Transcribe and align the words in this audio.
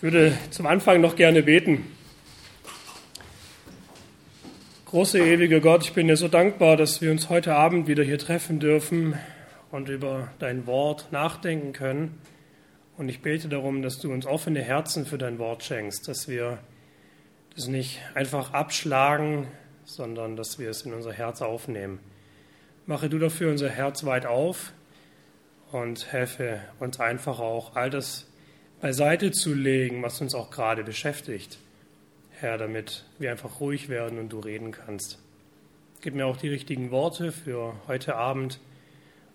Ich 0.00 0.02
würde 0.02 0.32
zum 0.48 0.64
Anfang 0.64 1.02
noch 1.02 1.14
gerne 1.14 1.42
beten. 1.42 1.84
Große 4.86 5.18
ewige 5.18 5.60
Gott, 5.60 5.84
ich 5.84 5.92
bin 5.92 6.08
dir 6.08 6.16
so 6.16 6.26
dankbar, 6.26 6.78
dass 6.78 7.02
wir 7.02 7.10
uns 7.10 7.28
heute 7.28 7.54
Abend 7.54 7.86
wieder 7.86 8.02
hier 8.02 8.16
treffen 8.16 8.60
dürfen 8.60 9.18
und 9.70 9.90
über 9.90 10.32
dein 10.38 10.66
Wort 10.66 11.12
nachdenken 11.12 11.74
können. 11.74 12.18
Und 12.96 13.10
ich 13.10 13.20
bete 13.20 13.50
darum, 13.50 13.82
dass 13.82 13.98
du 13.98 14.10
uns 14.10 14.24
offene 14.24 14.62
Herzen 14.62 15.04
für 15.04 15.18
dein 15.18 15.38
Wort 15.38 15.64
schenkst, 15.64 16.08
dass 16.08 16.28
wir 16.28 16.60
das 17.54 17.66
nicht 17.66 18.00
einfach 18.14 18.54
abschlagen, 18.54 19.48
sondern 19.84 20.34
dass 20.34 20.58
wir 20.58 20.70
es 20.70 20.80
in 20.80 20.94
unser 20.94 21.12
Herz 21.12 21.42
aufnehmen. 21.42 22.00
Mache 22.86 23.10
du 23.10 23.18
dafür 23.18 23.50
unser 23.50 23.68
Herz 23.68 24.06
weit 24.06 24.24
auf 24.24 24.72
und 25.72 26.10
helfe 26.10 26.62
uns 26.78 26.98
einfach 27.00 27.38
auch 27.38 27.76
all 27.76 27.90
das 27.90 28.29
beiseite 28.80 29.30
zu 29.30 29.54
legen, 29.54 30.02
was 30.02 30.20
uns 30.20 30.34
auch 30.34 30.50
gerade 30.50 30.84
beschäftigt. 30.84 31.58
Herr, 32.32 32.56
damit 32.56 33.04
wir 33.18 33.30
einfach 33.30 33.60
ruhig 33.60 33.88
werden 33.88 34.18
und 34.18 34.30
du 34.30 34.40
reden 34.40 34.72
kannst. 34.72 35.18
Gib 36.00 36.14
mir 36.14 36.26
auch 36.26 36.38
die 36.38 36.48
richtigen 36.48 36.90
Worte 36.90 37.32
für 37.32 37.74
heute 37.86 38.16
Abend 38.16 38.58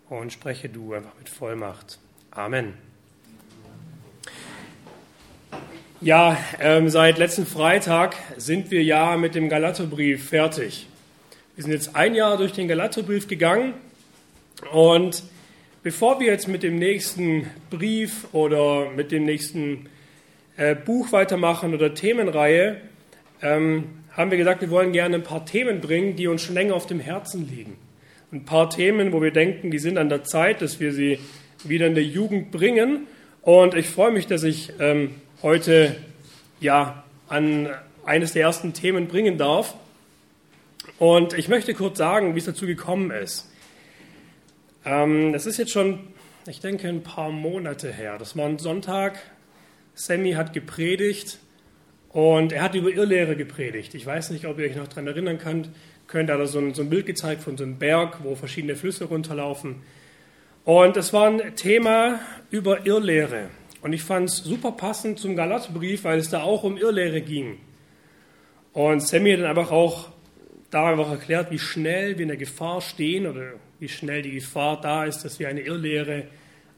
und 0.08 0.32
spreche 0.32 0.68
du 0.68 0.94
einfach 0.94 1.16
mit 1.16 1.28
Vollmacht. 1.28 2.00
Amen. 2.32 2.74
Ja, 6.00 6.36
ähm, 6.60 6.88
seit 6.88 7.16
letzten 7.16 7.46
Freitag 7.46 8.16
sind 8.36 8.70
wir 8.70 8.82
ja 8.82 9.16
mit 9.16 9.34
dem 9.34 9.48
Galaterbrief 9.48 10.28
fertig. 10.28 10.88
Wir 11.54 11.62
sind 11.62 11.72
jetzt 11.72 11.94
ein 11.94 12.14
Jahr 12.14 12.36
durch 12.36 12.52
den 12.52 12.68
Galaterbrief 12.68 13.28
gegangen 13.28 13.74
und 14.72 15.22
Bevor 15.86 16.18
wir 16.18 16.26
jetzt 16.26 16.48
mit 16.48 16.64
dem 16.64 16.80
nächsten 16.80 17.48
Brief 17.70 18.26
oder 18.32 18.90
mit 18.90 19.12
dem 19.12 19.24
nächsten 19.24 19.88
äh, 20.56 20.74
Buch 20.74 21.12
weitermachen 21.12 21.74
oder 21.74 21.94
Themenreihe, 21.94 22.80
ähm, 23.40 23.84
haben 24.10 24.32
wir 24.32 24.36
gesagt, 24.36 24.62
wir 24.62 24.70
wollen 24.70 24.90
gerne 24.90 25.14
ein 25.14 25.22
paar 25.22 25.46
Themen 25.46 25.80
bringen, 25.80 26.16
die 26.16 26.26
uns 26.26 26.42
schon 26.42 26.56
länger 26.56 26.74
auf 26.74 26.88
dem 26.88 26.98
Herzen 26.98 27.48
liegen. 27.48 27.76
Ein 28.32 28.44
paar 28.44 28.68
Themen, 28.68 29.12
wo 29.12 29.22
wir 29.22 29.30
denken, 29.30 29.70
die 29.70 29.78
sind 29.78 29.96
an 29.96 30.08
der 30.08 30.24
Zeit, 30.24 30.60
dass 30.60 30.80
wir 30.80 30.92
sie 30.92 31.20
wieder 31.62 31.86
in 31.86 31.94
der 31.94 32.02
Jugend 32.02 32.50
bringen. 32.50 33.06
Und 33.42 33.76
ich 33.76 33.86
freue 33.86 34.10
mich, 34.10 34.26
dass 34.26 34.42
ich 34.42 34.72
ähm, 34.80 35.14
heute 35.40 35.94
ja 36.58 37.04
an 37.28 37.68
eines 38.04 38.32
der 38.32 38.42
ersten 38.42 38.72
Themen 38.72 39.06
bringen 39.06 39.38
darf. 39.38 39.76
Und 40.98 41.32
ich 41.38 41.46
möchte 41.46 41.74
kurz 41.74 41.96
sagen, 41.96 42.34
wie 42.34 42.40
es 42.40 42.46
dazu 42.46 42.66
gekommen 42.66 43.12
ist. 43.12 43.52
Ähm, 44.86 45.32
das 45.32 45.46
ist 45.46 45.58
jetzt 45.58 45.72
schon, 45.72 45.98
ich 46.46 46.60
denke, 46.60 46.88
ein 46.88 47.02
paar 47.02 47.30
Monate 47.30 47.92
her. 47.92 48.16
Das 48.18 48.36
war 48.36 48.46
ein 48.46 48.58
Sonntag. 48.58 49.18
Sammy 49.94 50.32
hat 50.32 50.52
gepredigt 50.52 51.38
und 52.10 52.52
er 52.52 52.62
hat 52.62 52.76
über 52.76 52.90
Irrlehre 52.90 53.34
gepredigt. 53.34 53.94
Ich 53.94 54.06
weiß 54.06 54.30
nicht, 54.30 54.46
ob 54.46 54.58
ihr 54.58 54.66
euch 54.66 54.76
noch 54.76 54.86
daran 54.86 55.08
erinnern 55.08 55.38
könnt. 55.38 55.70
Könnt, 56.06 56.30
er 56.30 56.38
hat 56.38 56.46
so 56.46 56.60
ein, 56.60 56.72
so 56.72 56.82
ein 56.82 56.90
Bild 56.90 57.04
gezeigt 57.04 57.42
von 57.42 57.56
so 57.56 57.64
einem 57.64 57.78
Berg, 57.78 58.22
wo 58.22 58.36
verschiedene 58.36 58.76
Flüsse 58.76 59.06
runterlaufen. 59.06 59.82
Und 60.64 60.96
es 60.96 61.12
war 61.12 61.26
ein 61.26 61.56
Thema 61.56 62.20
über 62.50 62.86
Irrlehre. 62.86 63.50
Und 63.82 63.92
ich 63.92 64.04
fand 64.04 64.28
es 64.28 64.36
super 64.36 64.72
passend 64.72 65.18
zum 65.18 65.34
Galaterbrief, 65.34 66.04
weil 66.04 66.20
es 66.20 66.30
da 66.30 66.42
auch 66.42 66.62
um 66.62 66.76
Irrlehre 66.76 67.22
ging. 67.22 67.58
Und 68.72 69.00
Sammy 69.00 69.32
hat 69.32 69.40
dann 69.40 69.46
einfach 69.46 69.72
auch 69.72 70.10
da 70.70 70.92
erklärt, 70.92 71.50
wie 71.50 71.58
schnell 71.58 72.18
wir 72.18 72.22
in 72.22 72.28
der 72.28 72.36
Gefahr 72.36 72.80
stehen 72.80 73.26
oder 73.26 73.54
wie 73.78 73.88
schnell 73.88 74.22
die 74.22 74.32
Gefahr 74.32 74.80
da 74.80 75.04
ist, 75.04 75.24
dass 75.24 75.38
wir 75.38 75.48
eine 75.48 75.60
Irrlehre 75.60 76.24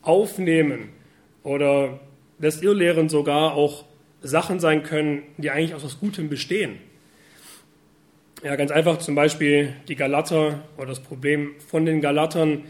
aufnehmen 0.03 0.91
oder 1.43 2.01
dass 2.39 2.63
Irrlehren 2.63 3.09
sogar 3.09 3.55
auch 3.55 3.85
Sachen 4.21 4.61
sein 4.61 4.83
können, 4.83 5.23
die 5.37 5.51
eigentlich 5.51 5.75
aus 5.75 5.85
was 5.85 6.01
Gutem 6.01 6.29
bestehen. 6.29 6.79
Ja, 8.43 8.55
ganz 8.57 8.71
einfach 8.71 8.99
zum 8.99 9.15
Beispiel 9.15 9.75
die 9.89 9.97
Galater 9.97 10.63
oder 10.77 10.87
das 10.87 11.01
Problem 11.01 11.55
von 11.59 11.85
den 11.85 12.01
Galatern. 12.01 12.65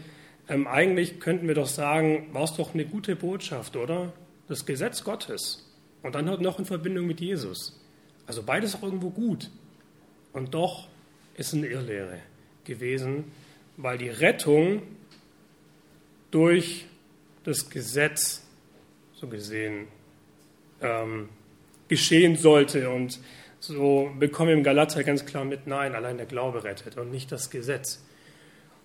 Ähm, 0.47 0.67
eigentlich 0.67 1.19
könnten 1.19 1.47
wir 1.47 1.53
doch 1.53 1.67
sagen, 1.67 2.27
war 2.33 2.43
es 2.43 2.55
doch 2.55 2.73
eine 2.73 2.85
gute 2.85 3.15
Botschaft, 3.15 3.75
oder? 3.75 4.11
Das 4.47 4.65
Gesetz 4.65 5.03
Gottes. 5.03 5.65
Und 6.01 6.15
dann 6.15 6.27
halt 6.27 6.41
noch 6.41 6.57
in 6.57 6.65
Verbindung 6.65 7.05
mit 7.05 7.21
Jesus. 7.21 7.79
Also 8.25 8.41
beides 8.41 8.75
auch 8.75 8.83
irgendwo 8.83 9.11
gut. 9.11 9.51
Und 10.33 10.53
doch 10.55 10.87
ist 11.35 11.53
eine 11.53 11.67
Irrlehre 11.67 12.17
gewesen, 12.63 13.25
weil 13.81 13.97
die 13.97 14.09
Rettung 14.09 14.81
durch 16.31 16.85
das 17.43 17.69
Gesetz 17.69 18.45
so 19.13 19.27
gesehen 19.27 19.87
ähm, 20.81 21.29
geschehen 21.87 22.35
sollte. 22.35 22.89
Und 22.89 23.19
so 23.59 24.11
bekommen 24.19 24.49
wir 24.49 24.57
im 24.57 24.63
Galater 24.63 25.03
ganz 25.03 25.25
klar 25.25 25.45
mit, 25.45 25.65
nein, 25.65 25.95
allein 25.95 26.17
der 26.17 26.25
Glaube 26.25 26.63
rettet 26.65 26.97
und 26.97 27.09
nicht 27.09 27.31
das 27.31 27.49
Gesetz. 27.49 28.03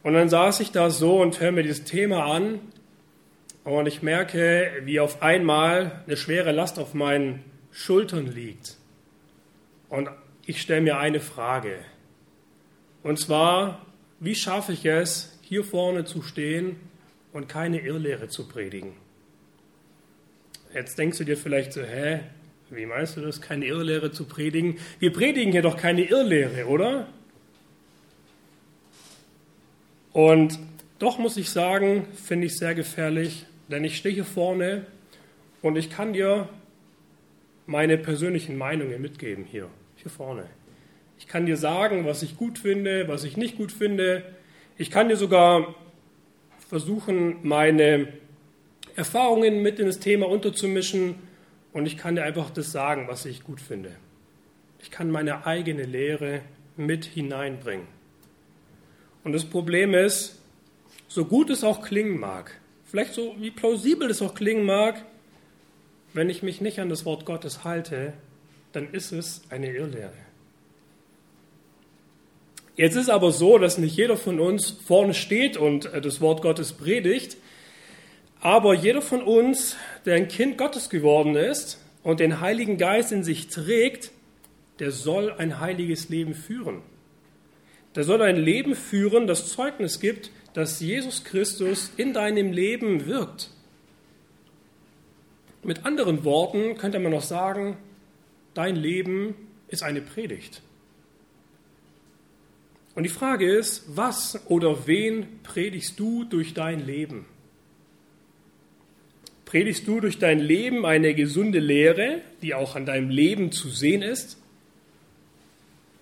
Und 0.05 0.15
dann 0.15 0.29
saß 0.29 0.61
ich 0.61 0.71
da 0.71 0.91
so 0.91 1.21
und 1.21 1.41
höre 1.41 1.53
mir 1.53 1.63
dieses 1.65 1.85
Thema 1.85 2.25
an 2.25 2.61
und 3.65 3.87
ich 3.87 4.03
merke, 4.03 4.71
wie 4.85 5.01
auf 5.01 5.23
einmal 5.23 6.03
eine 6.07 6.17
schwere 6.17 6.53
Last 6.53 6.79
auf 6.79 6.95
meinen 6.95 7.43
Schultern 7.73 8.27
liegt. 8.27 8.77
Und 9.89 10.09
ich 10.47 10.61
stelle 10.61 10.83
mir 10.83 10.99
eine 10.99 11.21
Frage. 11.21 11.79
Und 13.03 13.19
zwar, 13.19 13.85
wie 14.21 14.35
schaffe 14.35 14.73
ich 14.73 14.85
es, 14.85 15.39
hier 15.43 15.65
vorne 15.65 16.05
zu 16.05 16.23
stehen 16.23 16.77
und 17.33 17.49
keine 17.49 17.81
Irrlehre 17.81 18.29
zu 18.29 18.49
predigen? 18.49 18.93
Jetzt 20.73 20.99
denkst 20.99 21.19
du 21.19 21.25
dir 21.25 21.37
vielleicht 21.37 21.73
so, 21.73 21.83
hä, 21.83 22.21
wie 22.71 22.87
meinst 22.87 23.17
du 23.17 23.21
das, 23.21 23.41
keine 23.41 23.67
Irrlehre 23.67 24.11
zu 24.11 24.25
predigen? 24.25 24.79
Wir 24.99 25.13
predigen 25.13 25.53
hier 25.53 25.63
doch 25.63 25.77
keine 25.77 26.03
Irrlehre, 26.03 26.67
oder? 26.67 27.09
Und 30.13 30.59
doch 30.99 31.19
muss 31.19 31.37
ich 31.37 31.51
sagen, 31.51 32.07
finde 32.15 32.47
ich 32.47 32.57
sehr 32.57 32.75
gefährlich, 32.75 33.47
denn 33.69 33.85
ich 33.85 33.97
stehe 33.97 34.15
hier 34.15 34.25
vorne 34.25 34.87
und 35.61 35.77
ich 35.77 35.91
kann 35.91 36.13
dir 36.13 36.49
meine 37.67 37.99
persönlichen 37.99 38.57
Meinungen 38.57 39.01
mitgeben 39.01 39.45
hier, 39.45 39.69
hier 39.97 40.11
vorne. 40.11 40.49
Ich 41.25 41.29
kann 41.29 41.47
dir 41.47 41.57
sagen, 41.57 42.05
was 42.05 42.23
ich 42.23 42.37
gut 42.37 42.59
finde, 42.59 43.09
was 43.09 43.25
ich 43.25 43.39
nicht 43.39 43.57
gut 43.57 43.73
finde. 43.73 44.23
Ich 44.77 44.91
kann 44.91 45.09
dir 45.09 45.17
sogar 45.17 45.75
versuchen, 46.69 47.39
meine 47.43 48.09
Erfahrungen 48.95 49.63
mit 49.63 49.79
in 49.79 49.87
das 49.87 50.01
Thema 50.01 50.29
unterzumischen 50.29 51.15
und 51.73 51.87
ich 51.87 51.97
kann 51.97 52.15
dir 52.15 52.25
einfach 52.25 52.51
das 52.51 52.73
sagen, 52.73 53.09
was 53.09 53.25
ich 53.25 53.43
gut 53.43 53.63
finde. 53.63 53.93
Ich 54.83 54.91
kann 54.91 55.11
meine 55.11 55.47
eigene 55.47 55.85
Lehre 55.85 56.43
mit 56.77 57.07
hineinbringen. 57.07 57.87
Und 59.25 59.33
das 59.33 59.47
Problem 59.47 59.95
ist, 59.95 60.39
so 61.09 61.25
gut 61.25 61.49
es 61.49 61.65
auch 61.65 61.81
klingen 61.81 62.21
mag, 62.21 62.61
vielleicht 62.85 63.15
so 63.15 63.35
wie 63.39 63.51
plausibel 63.51 64.11
es 64.11 64.21
auch 64.21 64.35
klingen 64.35 64.67
mag, 64.67 65.03
wenn 66.13 66.29
ich 66.29 66.43
mich 66.43 66.61
nicht 66.61 66.81
an 66.81 66.91
das 66.91 67.07
Wort 67.07 67.25
Gottes 67.25 67.65
halte, 67.65 68.13
dann 68.73 68.93
ist 68.93 69.11
es 69.11 69.41
eine 69.49 69.73
Irrlehre. 69.73 70.13
Jetzt 72.77 72.97
ist 72.97 73.09
aber 73.09 73.31
so, 73.31 73.59
dass 73.59 73.79
nicht 73.79 73.97
jeder 73.97 74.17
von 74.17 74.41
uns 74.41 74.71
vorne 74.71 75.15
steht 75.15 75.57
und 75.57 75.87
äh, 75.87 76.01
das 76.01 76.21
Wort 76.21 76.43
Gottes 76.43 76.73
predigt, 76.73 77.37
aber 78.41 78.75
jeder 78.75 79.01
von 79.01 79.23
uns, 79.23 79.77
der 80.05 80.17
ein 80.17 80.29
Kind 80.29 80.59
Gottes 80.59 80.91
geworden 80.91 81.37
ist 81.37 81.81
und 82.03 82.21
den 82.21 82.41
Heiligen 82.41 82.77
Geist 82.77 83.13
in 83.13 83.23
sich 83.23 83.49
trägt, 83.49 84.11
der 84.81 84.91
soll 84.91 85.33
ein 85.33 85.61
heiliges 85.61 86.09
Leben 86.09 86.35
führen. 86.35 86.83
Der 87.95 88.03
soll 88.03 88.21
ein 88.23 88.37
Leben 88.37 88.75
führen, 88.75 89.27
das 89.27 89.49
Zeugnis 89.53 90.01
gibt, 90.01 90.31
dass 90.53 90.81
Jesus 90.81 91.25
Christus 91.25 91.93
in 91.97 92.13
deinem 92.13 92.53
Leben 92.53 93.07
wirkt. 93.07 93.51
Mit 95.63 95.87
anderen 95.87 96.25
Worten 96.25 96.77
könnte 96.77 96.99
man 96.99 97.13
noch 97.13 97.23
sagen, 97.23 97.77
dein 98.53 98.77
Leben 98.77 99.35
ist 99.69 99.83
eine 99.83 100.01
Predigt. 100.01 100.61
Und 102.95 103.03
die 103.03 103.11
Frage 103.11 103.51
ist, 103.51 103.97
was 103.97 104.41
oder 104.49 104.87
wen 104.87 105.41
predigst 105.43 105.99
du 105.99 106.25
durch 106.25 106.55
dein 106.55 106.85
Leben? 106.87 107.27
Predigst 109.45 109.87
du 109.87 110.01
durch 110.01 110.19
dein 110.19 110.39
Leben 110.39 110.87
eine 110.87 111.15
gesunde 111.15 111.59
Lehre, 111.59 112.21
die 112.43 112.55
auch 112.55 112.77
an 112.77 112.87
deinem 112.87 113.11
Leben 113.11 113.53
zu 113.53 113.69
sehen 113.69 114.03
ist? 114.03 114.39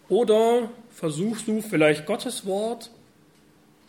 Oder 0.08 0.70
versuchst 0.90 1.48
du 1.48 1.62
vielleicht 1.62 2.04
Gottes 2.04 2.44
Wort 2.44 2.90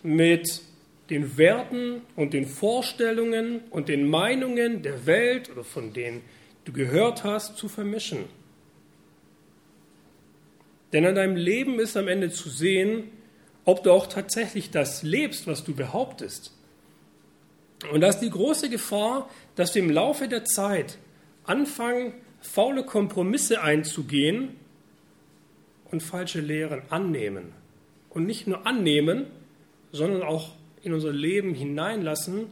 mit 0.02 0.62
den 1.10 1.38
Werten 1.38 2.02
und 2.16 2.34
den 2.34 2.46
Vorstellungen 2.46 3.62
und 3.70 3.90
den 3.90 4.08
Meinungen 4.10 4.82
der 4.82 5.06
Welt 5.06 5.50
oder 5.50 5.66
von 5.66 5.92
denen 5.92 6.22
du 6.64 6.72
gehört 6.72 7.26
hast 7.26 7.58
zu 7.58 7.68
vermischen? 7.68 8.26
Denn 10.94 11.06
an 11.06 11.16
deinem 11.16 11.36
Leben 11.36 11.80
ist 11.80 11.98
am 11.98 12.08
Ende 12.08 12.30
zu 12.30 12.50
sehen, 12.50 13.10
ob 13.66 13.84
du 13.84 13.92
auch 13.92 14.08
tatsächlich 14.08 14.70
das 14.70 15.04
lebst, 15.04 15.48
was 15.48 15.64
du 15.64 15.74
behauptest. 15.74 16.54
Und 17.92 18.02
da 18.02 18.08
ist 18.08 18.20
die 18.20 18.30
große 18.30 18.70
Gefahr, 18.70 19.30
dass 19.56 19.74
wir 19.76 19.82
im 19.82 19.90
Laufe 19.90 20.28
der 20.28 20.46
Zeit 20.46 20.98
anfangen, 21.46 22.14
faule 22.42 22.86
Kompromisse 22.86 23.62
einzugehen 23.62 24.56
und 25.92 26.02
falsche 26.02 26.42
Lehren 26.42 26.84
annehmen. 26.90 27.54
Und 28.10 28.26
nicht 28.26 28.48
nur 28.48 28.68
annehmen, 28.68 29.26
sondern 29.92 30.22
auch 30.22 30.52
in 30.84 30.94
unser 30.94 31.12
Leben 31.12 31.56
hineinlassen 31.56 32.48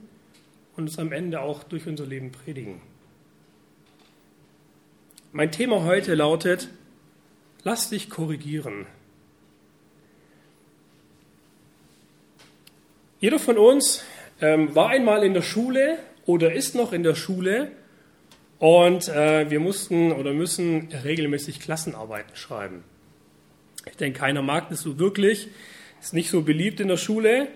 und 0.75 0.89
es 0.89 0.97
am 0.97 1.11
Ende 1.11 1.41
auch 1.41 1.63
durch 1.63 1.85
unser 1.87 2.05
Leben 2.05 2.31
predigen. 2.31 2.81
Mein 5.33 5.51
Thema 5.51 5.83
heute 5.83 6.15
lautet, 6.15 6.69
lass 7.63 7.89
dich 7.89 8.09
korrigieren. 8.09 8.85
Jeder 13.19 13.37
von 13.37 13.57
uns 13.57 14.03
ähm, 14.41 14.73
war 14.73 14.89
einmal 14.89 15.23
in 15.23 15.33
der 15.33 15.43
Schule 15.43 15.99
oder 16.25 16.53
ist 16.53 16.73
noch 16.73 16.91
in 16.91 17.03
der 17.03 17.15
Schule 17.15 17.71
und 18.57 19.09
äh, 19.09 19.49
wir 19.49 19.59
mussten 19.59 20.11
oder 20.11 20.33
müssen 20.33 20.89
regelmäßig 21.03 21.59
Klassenarbeiten 21.59 22.35
schreiben. 22.35 22.83
Ich 23.85 23.97
denke, 23.97 24.19
keiner 24.19 24.41
mag 24.41 24.69
das 24.69 24.81
so 24.81 24.97
wirklich, 24.97 25.49
ist 26.01 26.13
nicht 26.13 26.29
so 26.29 26.41
beliebt 26.41 26.79
in 26.79 26.87
der 26.87 26.97
Schule 26.97 27.47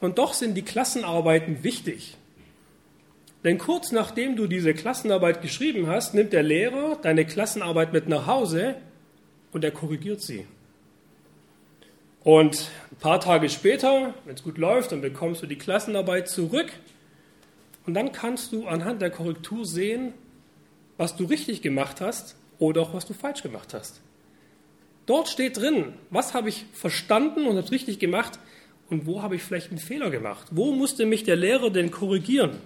und 0.00 0.18
doch 0.18 0.34
sind 0.34 0.54
die 0.54 0.62
Klassenarbeiten 0.62 1.64
wichtig. 1.64 2.16
Denn 3.44 3.58
kurz 3.58 3.92
nachdem 3.92 4.36
du 4.36 4.46
diese 4.46 4.74
Klassenarbeit 4.74 5.42
geschrieben 5.42 5.88
hast, 5.88 6.14
nimmt 6.14 6.32
der 6.32 6.42
Lehrer 6.42 6.98
deine 7.02 7.24
Klassenarbeit 7.24 7.92
mit 7.92 8.08
nach 8.08 8.26
Hause 8.26 8.76
und 9.52 9.64
er 9.64 9.70
korrigiert 9.70 10.20
sie. 10.20 10.46
Und 12.24 12.70
ein 12.90 12.96
paar 12.96 13.20
Tage 13.20 13.48
später, 13.48 14.14
wenn 14.24 14.34
es 14.34 14.42
gut 14.42 14.58
läuft, 14.58 14.92
dann 14.92 15.00
bekommst 15.00 15.42
du 15.42 15.46
die 15.46 15.56
Klassenarbeit 15.56 16.28
zurück 16.28 16.70
und 17.86 17.94
dann 17.94 18.12
kannst 18.12 18.52
du 18.52 18.66
anhand 18.66 19.00
der 19.00 19.10
Korrektur 19.10 19.64
sehen, 19.64 20.12
was 20.96 21.16
du 21.16 21.24
richtig 21.24 21.62
gemacht 21.62 22.00
hast 22.00 22.36
oder 22.58 22.82
auch 22.82 22.92
was 22.92 23.06
du 23.06 23.14
falsch 23.14 23.42
gemacht 23.42 23.72
hast. 23.72 24.00
Dort 25.06 25.28
steht 25.28 25.56
drin, 25.56 25.94
was 26.10 26.34
habe 26.34 26.50
ich 26.50 26.66
verstanden 26.74 27.46
und 27.46 27.56
habe 27.56 27.70
richtig 27.70 27.98
gemacht 27.98 28.38
und 28.90 29.06
wo 29.06 29.22
habe 29.22 29.36
ich 29.36 29.42
vielleicht 29.42 29.70
einen 29.70 29.78
Fehler 29.78 30.10
gemacht. 30.10 30.48
Wo 30.50 30.72
musste 30.72 31.06
mich 31.06 31.24
der 31.24 31.36
Lehrer 31.36 31.70
denn 31.70 31.90
korrigieren? 31.90 32.58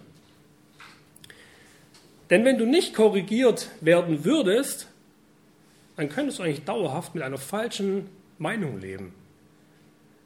Denn 2.31 2.45
wenn 2.45 2.59
du 2.59 2.65
nicht 2.65 2.95
korrigiert 2.95 3.69
werden 3.81 4.25
würdest, 4.25 4.89
dann 5.97 6.09
könntest 6.09 6.39
du 6.39 6.43
eigentlich 6.43 6.65
dauerhaft 6.65 7.15
mit 7.15 7.23
einer 7.23 7.39
falschen 7.39 8.09
Meinung 8.39 8.81
leben. 8.81 9.15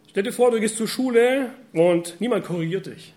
Stell 0.09 0.23
dir 0.23 0.33
vor, 0.33 0.51
du 0.51 0.61
gehst 0.61 0.77
zur 0.77 0.89
Schule 0.89 1.51
und 1.73 2.21
niemand 2.21 2.45
korrigiert 2.45 2.87
dich. 2.87 3.13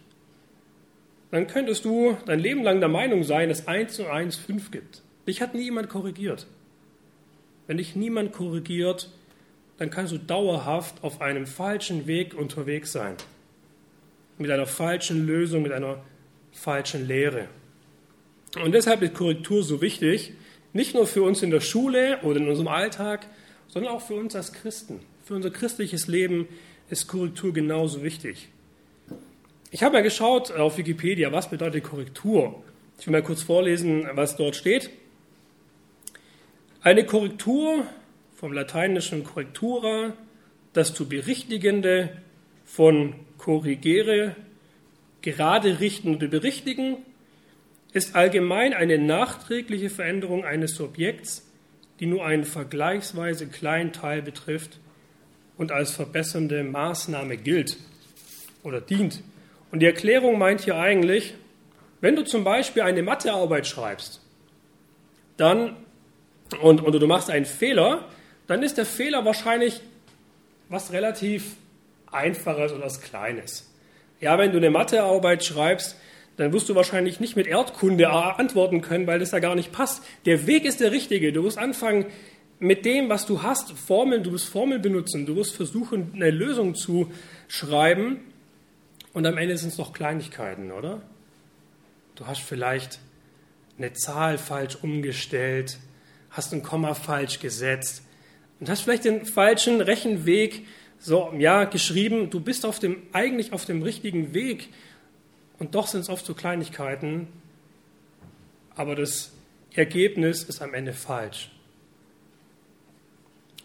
Dann 1.32 1.48
könntest 1.48 1.86
du 1.86 2.18
dein 2.26 2.40
Leben 2.40 2.64
lang 2.64 2.80
der 2.80 2.90
Meinung 2.90 3.24
sein, 3.24 3.50
dass 3.50 3.68
1 3.68 4.00
und 4.00 4.08
1 4.08 4.36
5 4.36 4.72
gibt. 4.72 5.04
Dich 5.28 5.42
hat 5.42 5.54
niemand 5.54 5.90
korrigiert. 5.90 6.48
Wenn 7.68 7.78
dich 7.78 7.96
niemand 7.96 8.34
korrigiert, 8.34 9.10
dann 9.78 9.92
kannst 9.92 10.12
du 10.12 10.18
dauerhaft 10.18 11.04
auf 11.04 11.22
einem 11.22 11.46
falschen 11.46 12.08
Weg 12.08 12.34
unterwegs 12.34 12.92
sein. 12.92 13.16
Mit 14.38 14.50
einer 14.50 14.66
falschen 14.66 15.26
Lösung, 15.26 15.62
mit 15.62 15.72
einer 15.72 16.04
falschen 16.52 17.08
Lehre. 17.08 17.48
Und 18.64 18.74
deshalb 18.74 19.04
ist 19.04 19.14
Korrektur 19.14 19.64
so 19.64 19.82
wichtig, 19.82 20.34
nicht 20.74 20.94
nur 20.94 21.08
für 21.08 21.24
uns 21.24 21.42
in 21.42 21.50
der 21.50 21.62
Schule 21.62 22.20
oder 22.24 22.40
in 22.40 22.48
unserem 22.48 22.68
Alltag, 22.68 23.28
sondern 23.68 23.94
auch 23.94 24.02
für 24.02 24.16
uns 24.16 24.36
als 24.36 24.54
Christen. 24.54 25.00
Für 25.26 25.36
unser 25.36 25.52
christliches 25.52 26.08
Leben 26.08 26.48
ist 26.90 27.08
Korrektur 27.08 27.54
genauso 27.54 28.04
wichtig. 28.04 28.50
Ich 29.72 29.84
habe 29.84 29.94
mal 29.94 30.04
geschaut 30.04 30.52
auf 30.52 30.78
Wikipedia, 30.78 31.32
was 31.32 31.50
bedeutet 31.50 31.84
Korrektur. 31.84 32.64
Ich 33.00 33.06
will 33.06 33.12
mal 33.12 33.22
kurz 33.22 33.44
vorlesen, 33.44 34.08
was 34.14 34.36
dort 34.36 34.56
steht. 34.56 34.90
Eine 36.82 37.06
Korrektur 37.06 37.86
vom 38.36 38.54
lateinischen 38.54 39.24
correctura, 39.24 40.14
das 40.74 40.94
zu 40.94 41.08
berichtigende, 41.08 42.18
von 42.66 43.16
corrigere, 43.38 44.36
gerade 45.22 45.80
richten 45.80 46.16
oder 46.16 46.28
berichtigen, 46.28 46.98
ist 47.94 48.16
allgemein 48.16 48.74
eine 48.74 48.98
nachträgliche 48.98 49.90
Veränderung 49.90 50.46
eines 50.46 50.76
Subjekts, 50.76 51.46
die 52.00 52.06
nur 52.06 52.26
einen 52.26 52.46
vergleichsweise 52.46 53.48
kleinen 53.48 53.92
Teil 53.92 54.22
betrifft 54.22 54.80
und 55.58 55.72
als 55.72 55.92
verbessernde 55.92 56.64
Maßnahme 56.64 57.38
gilt 57.38 57.78
oder 58.64 58.80
dient. 58.80 59.22
Und 59.72 59.80
die 59.80 59.86
Erklärung 59.86 60.38
meint 60.38 60.62
hier 60.62 60.78
eigentlich, 60.78 61.34
wenn 62.02 62.16
du 62.16 62.24
zum 62.24 62.44
Beispiel 62.44 62.84
eine 62.84 63.04
Mathearbeit 63.04 63.68
schreibst, 63.68 64.22
dann 65.38 65.76
und, 66.62 66.82
und 66.82 66.94
du 66.94 67.08
machst 67.08 67.30
einen 67.30 67.46
Fehler, 67.46 68.06
dann 68.48 68.64
ist 68.64 68.78
der 68.78 68.86
Fehler 68.86 69.26
wahrscheinlich 69.26 69.82
was 70.70 70.92
relativ 70.92 71.56
Einfaches 72.12 72.72
oder 72.72 72.86
was 72.86 73.02
Kleines. 73.02 73.70
Ja, 74.20 74.38
wenn 74.38 74.52
du 74.52 74.58
eine 74.58 74.72
Mathearbeit 74.72 75.44
schreibst, 75.44 75.96
dann 76.40 76.54
wirst 76.54 76.70
du 76.70 76.76
wahrscheinlich 76.76 77.20
nicht 77.20 77.36
mit 77.36 77.48
Erdkunde 77.48 78.10
antworten 78.10 78.82
können, 78.82 79.08
weil 79.08 79.20
das 79.20 79.32
ja 79.32 79.40
gar 79.40 79.56
nicht 79.56 79.72
passt. 79.72 80.04
Der 80.26 80.48
Weg 80.48 80.64
ist 80.64 80.80
der 80.80 80.92
richtige. 80.92 81.34
Du 81.34 81.44
wirst 81.44 81.58
anfangen 81.58 82.06
mit 82.60 82.86
dem, 82.86 83.10
was 83.10 83.26
du 83.26 83.44
hast, 83.44 83.72
Formeln, 83.72 84.24
du 84.24 84.32
wirst 84.32 84.48
Formeln 84.48 84.82
benutzen, 84.82 85.26
du 85.26 85.36
wirst 85.36 85.56
versuchen, 85.56 86.12
eine 86.14 86.30
Lösung 86.30 86.76
zu 86.76 87.12
schreiben 87.48 88.20
und 89.14 89.26
am 89.26 89.38
Ende 89.38 89.58
sind 89.58 89.70
es 89.70 89.78
doch 89.78 89.94
Kleinigkeiten, 89.94 90.72
oder? 90.72 91.02
Du 92.16 92.28
hast 92.28 92.42
vielleicht 92.42 93.00
eine 93.78 93.94
Zahl 93.94 94.38
falsch 94.38 94.78
umgestellt, 94.82 95.78
hast 96.30 96.54
ein 96.54 96.64
Komma 96.64 96.94
falsch 96.94 97.40
gesetzt 97.40 98.04
und 98.60 98.70
hast 98.70 98.82
vielleicht 98.82 99.06
den 99.06 99.26
falschen 99.26 99.82
Rechenweg 99.82 100.66
so 101.00 101.34
ja 101.38 101.64
geschrieben. 101.64 102.30
Du 102.30 102.42
bist 102.42 102.66
auf 102.66 102.80
dem 102.80 102.98
eigentlich 103.14 103.54
auf 103.54 103.66
dem 103.66 103.82
richtigen 103.82 104.34
Weg 104.34 104.70
und 105.60 105.76
doch 105.76 105.88
sind 105.88 106.02
es 106.02 106.10
oft 106.10 106.26
so 106.26 106.34
Kleinigkeiten, 106.34 107.28
aber 108.76 108.96
das 108.96 109.34
Ergebnis 109.74 110.44
ist 110.44 110.62
am 110.62 110.74
Ende 110.74 110.94
falsch. 110.94 111.52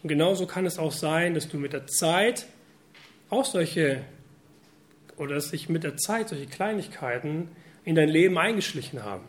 Und 0.02 0.08
genauso 0.08 0.46
kann 0.46 0.67
es 0.67 0.79
auch 0.79 0.93
sein, 0.93 1.35
dass 1.35 1.49
du 1.49 1.56
mit 1.56 1.73
der 1.73 1.87
Zeit 1.87 2.46
auch 3.31 3.44
solche 3.44 4.05
oder 5.17 5.37
dass 5.37 5.50
sich 5.50 5.69
mit 5.69 5.85
der 5.85 5.96
Zeit 5.96 6.29
solche 6.29 6.46
Kleinigkeiten 6.46 7.49
in 7.85 7.94
dein 7.94 8.08
Leben 8.08 8.37
eingeschlichen 8.37 9.02
haben. 9.02 9.25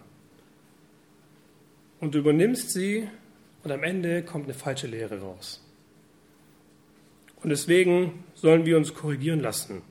Und 2.00 2.16
du 2.16 2.20
übernimmst 2.20 2.72
sie 2.72 3.08
und 3.64 3.72
am 3.72 3.84
Ende 3.84 4.24
kommt 4.24 4.46
eine 4.46 4.54
falsche 4.54 4.88
Lehre 4.88 5.22
raus. 5.22 5.62
Und 7.42 7.50
deswegen 7.50 8.24
sollen 8.34 8.66
wir 8.66 8.78
uns 8.78 8.94
korrigieren 8.94 9.40
lassen. 9.40 9.82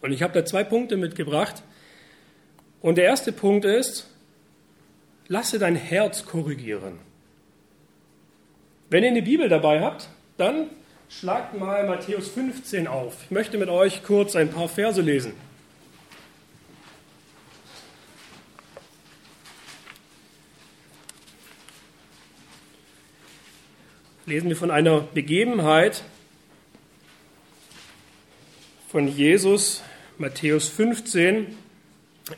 Und 0.00 0.12
ich 0.12 0.22
habe 0.22 0.32
da 0.32 0.44
zwei 0.44 0.64
Punkte 0.64 0.96
mitgebracht. 0.96 1.62
Und 2.80 2.98
der 2.98 3.04
erste 3.04 3.32
Punkt 3.32 3.64
ist, 3.64 4.08
lasse 5.26 5.58
dein 5.58 5.76
Herz 5.76 6.24
korrigieren. 6.24 6.98
Wenn 8.90 9.04
ihr 9.04 9.10
eine 9.10 9.22
Bibel 9.22 9.48
dabei 9.48 9.82
habt, 9.82 10.08
dann 10.36 10.70
Schlagt 11.10 11.58
mal 11.58 11.86
Matthäus 11.86 12.28
15 12.28 12.86
auf. 12.86 13.16
Ich 13.24 13.30
möchte 13.30 13.56
mit 13.56 13.70
euch 13.70 14.02
kurz 14.04 14.36
ein 14.36 14.50
paar 14.50 14.68
Verse 14.68 15.00
lesen. 15.00 15.32
Lesen 24.26 24.50
wir 24.50 24.56
von 24.56 24.70
einer 24.70 25.00
Begebenheit 25.00 26.02
von 28.88 29.06
Jesus, 29.06 29.82
Matthäus 30.16 30.68
15, 30.68 31.46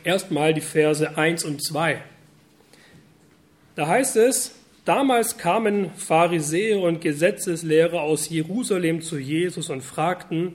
erstmal 0.03 0.53
die 0.53 0.61
Verse 0.61 1.17
1 1.17 1.45
und 1.45 1.63
2. 1.63 2.03
Da 3.77 3.87
heißt 3.87 4.17
es, 4.17 4.57
Damals 4.85 5.37
kamen 5.37 5.93
Pharisäer 5.95 6.81
und 6.81 7.01
Gesetzeslehrer 7.01 8.01
aus 8.01 8.29
Jerusalem 8.31 9.03
zu 9.03 9.19
Jesus 9.19 9.71
und 9.71 9.83
fragten, 9.83 10.55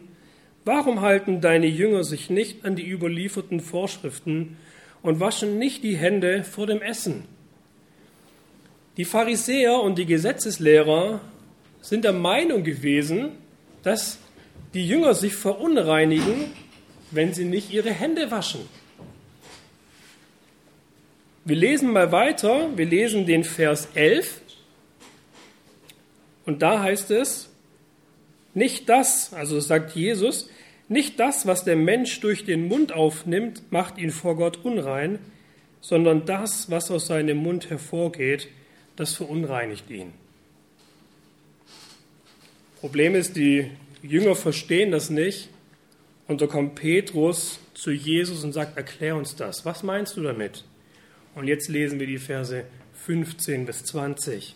warum 0.66 1.00
halten 1.00 1.40
deine 1.40 1.68
Jünger 1.68 2.04
sich 2.04 2.30
nicht 2.30 2.66
an 2.66 2.76
die 2.76 2.90
überlieferten 2.90 3.62
Vorschriften 3.62 4.58
und 5.02 5.22
waschen 5.22 5.60
nicht 5.60 5.84
die 5.84 5.96
Hände 5.96 6.44
vor 6.44 6.68
dem 6.68 6.82
Essen? 6.82 7.24
Die 8.98 9.06
Pharisäer 9.06 9.80
und 9.80 9.98
die 9.98 10.06
Gesetzeslehrer 10.06 11.22
sind 11.80 12.04
der 12.04 12.14
Meinung 12.14 12.64
gewesen, 12.66 13.32
dass 13.84 14.20
die 14.76 14.86
Jünger 14.86 15.16
sich 15.16 15.34
verunreinigen, 15.34 16.52
wenn 17.10 17.34
sie 17.34 17.46
nicht 17.46 17.72
ihre 17.72 17.92
Hände 17.92 18.30
waschen. 18.30 18.60
Wir 21.46 21.56
lesen 21.56 21.94
mal 21.94 22.12
weiter, 22.12 22.70
wir 22.76 22.86
lesen 22.86 23.26
den 23.26 23.46
Vers 23.46 23.88
11 23.94 24.42
und 26.46 26.62
da 26.62 26.84
heißt 26.84 27.12
es, 27.12 27.50
nicht 28.54 28.90
das, 28.90 29.34
also 29.34 29.60
sagt 29.62 29.96
Jesus, 29.96 30.50
nicht 30.90 31.20
das, 31.20 31.48
was 31.48 31.64
der 31.64 31.78
Mensch 31.78 32.20
durch 32.20 32.46
den 32.46 32.68
Mund 32.68 32.92
aufnimmt, 32.92 33.72
macht 33.72 33.98
ihn 33.98 34.12
vor 34.12 34.36
Gott 34.36 34.64
unrein, 34.64 35.20
sondern 35.80 36.26
das, 36.26 36.70
was 36.70 36.92
aus 36.92 37.08
seinem 37.08 37.38
Mund 37.38 37.70
hervorgeht, 37.70 38.50
das 38.96 39.14
verunreinigt 39.14 39.90
ihn. 39.90 40.14
Problem 42.82 43.16
ist, 43.16 43.36
die 43.36 43.72
Jünger 44.08 44.36
verstehen 44.36 44.92
das 44.92 45.10
nicht 45.10 45.50
und 46.28 46.42
da 46.42 46.48
kommt 46.48 46.76
Petrus 46.76 47.60
zu 47.74 47.92
Jesus 47.92 48.44
und 48.44 48.54
sagt, 48.54 48.78
erklär 48.78 49.16
uns 49.16 49.36
das. 49.36 49.66
Was 49.66 49.84
meinst 49.84 50.18
du 50.18 50.22
damit? 50.22 50.64
Und 51.36 51.48
jetzt 51.48 51.70
lesen 51.70 52.00
wir 52.00 52.08
die 52.08 52.18
Verse 52.18 52.66
15 52.94 53.66
bis 53.66 53.84
20. 53.84 54.56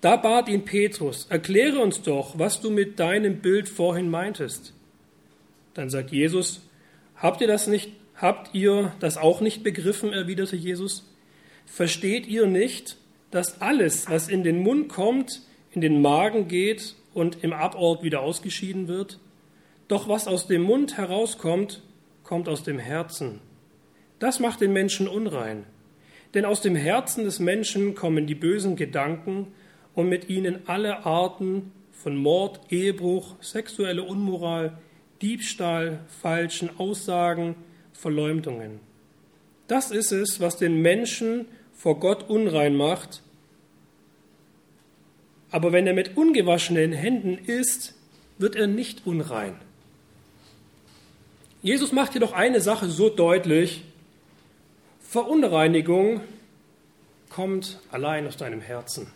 Da 0.00 0.16
bat 0.16 0.48
ihn 0.48 0.64
Petrus, 0.64 1.26
erkläre 1.28 1.80
uns 1.80 2.02
doch, 2.02 2.38
was 2.38 2.60
du 2.60 2.70
mit 2.70 3.00
deinem 3.00 3.40
Bild 3.40 3.68
vorhin 3.68 4.08
meintest. 4.08 4.72
Dann 5.74 5.90
sagt 5.90 6.12
Jesus, 6.12 6.60
habt 7.16 7.40
ihr 7.40 7.48
das 7.48 7.66
nicht, 7.66 7.90
habt 8.14 8.54
ihr 8.54 8.92
das 9.00 9.16
auch 9.16 9.40
nicht 9.40 9.64
begriffen, 9.64 10.12
erwiderte 10.12 10.54
Jesus? 10.54 11.04
Versteht 11.66 12.28
ihr 12.28 12.46
nicht, 12.46 12.96
dass 13.32 13.60
alles, 13.60 14.08
was 14.08 14.28
in 14.28 14.44
den 14.44 14.62
Mund 14.62 14.88
kommt, 14.88 15.42
in 15.72 15.80
den 15.80 16.00
Magen 16.00 16.46
geht 16.48 16.94
und 17.18 17.42
im 17.42 17.52
Abort 17.52 18.02
wieder 18.02 18.20
ausgeschieden 18.20 18.88
wird? 18.88 19.18
Doch 19.88 20.08
was 20.08 20.26
aus 20.26 20.46
dem 20.46 20.62
Mund 20.62 20.96
herauskommt, 20.96 21.82
kommt 22.22 22.48
aus 22.48 22.62
dem 22.62 22.78
Herzen. 22.78 23.40
Das 24.18 24.40
macht 24.40 24.60
den 24.60 24.72
Menschen 24.72 25.08
unrein. 25.08 25.64
Denn 26.34 26.44
aus 26.44 26.60
dem 26.60 26.76
Herzen 26.76 27.24
des 27.24 27.38
Menschen 27.38 27.94
kommen 27.94 28.26
die 28.26 28.34
bösen 28.34 28.76
Gedanken 28.76 29.48
und 29.94 30.08
mit 30.08 30.28
ihnen 30.28 30.60
alle 30.66 31.06
Arten 31.06 31.72
von 31.90 32.16
Mord, 32.16 32.60
Ehebruch, 32.70 33.36
sexuelle 33.40 34.02
Unmoral, 34.02 34.78
Diebstahl, 35.22 36.00
falschen 36.20 36.78
Aussagen, 36.78 37.56
Verleumdungen. 37.92 38.80
Das 39.66 39.90
ist 39.90 40.12
es, 40.12 40.40
was 40.40 40.56
den 40.56 40.80
Menschen 40.80 41.46
vor 41.72 41.98
Gott 41.98 42.28
unrein 42.28 42.76
macht. 42.76 43.22
Aber 45.50 45.72
wenn 45.72 45.86
er 45.86 45.94
mit 45.94 46.16
ungewaschenen 46.16 46.92
Händen 46.92 47.38
isst, 47.38 47.94
wird 48.38 48.54
er 48.56 48.66
nicht 48.66 49.06
unrein. 49.06 49.56
Jesus 51.62 51.92
macht 51.92 52.14
jedoch 52.14 52.32
eine 52.32 52.60
Sache 52.60 52.88
so 52.88 53.08
deutlich, 53.08 53.82
Verunreinigung 55.00 56.20
kommt 57.30 57.80
allein 57.90 58.26
aus 58.26 58.36
deinem 58.36 58.60
Herzen. 58.60 59.06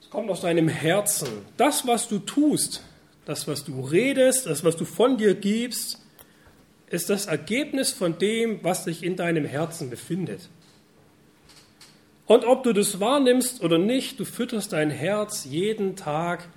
Es 0.00 0.08
kommt 0.10 0.30
aus 0.30 0.40
deinem 0.40 0.68
Herzen. 0.68 1.28
Das, 1.56 1.86
was 1.86 2.08
du 2.08 2.18
tust, 2.18 2.82
das, 3.26 3.46
was 3.46 3.64
du 3.64 3.82
redest, 3.82 4.46
das, 4.46 4.64
was 4.64 4.76
du 4.76 4.84
von 4.84 5.18
dir 5.18 5.34
gibst, 5.34 6.00
ist 6.88 7.10
das 7.10 7.26
Ergebnis 7.26 7.92
von 7.92 8.18
dem, 8.18 8.60
was 8.62 8.84
sich 8.84 9.02
in 9.02 9.16
deinem 9.16 9.44
Herzen 9.44 9.90
befindet. 9.90 10.48
Und 12.26 12.44
ob 12.44 12.62
du 12.62 12.72
das 12.72 13.00
wahrnimmst 13.00 13.62
oder 13.62 13.78
nicht, 13.78 14.18
du 14.18 14.24
fütterst 14.24 14.72
dein 14.72 14.90
Herz 14.90 15.44
jeden 15.44 15.94
Tag 15.94 16.48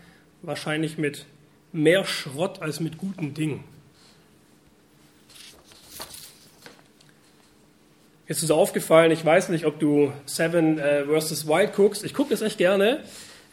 wahrscheinlich 0.41 0.97
mit 0.97 1.25
mehr 1.73 2.05
Schrott 2.05 2.61
als 2.61 2.79
mit 2.79 2.97
guten 2.97 3.33
Dingen. 3.33 3.63
Jetzt 8.27 8.43
ist 8.43 8.51
aufgefallen, 8.51 9.11
ich 9.11 9.23
weiß 9.23 9.49
nicht, 9.49 9.65
ob 9.65 9.79
du 9.79 10.11
Seven 10.25 10.79
äh, 10.79 11.05
vs. 11.05 11.47
Wild 11.47 11.73
guckst. 11.73 12.03
Ich 12.03 12.13
gucke 12.13 12.31
das 12.31 12.41
echt 12.41 12.57
gerne. 12.57 13.03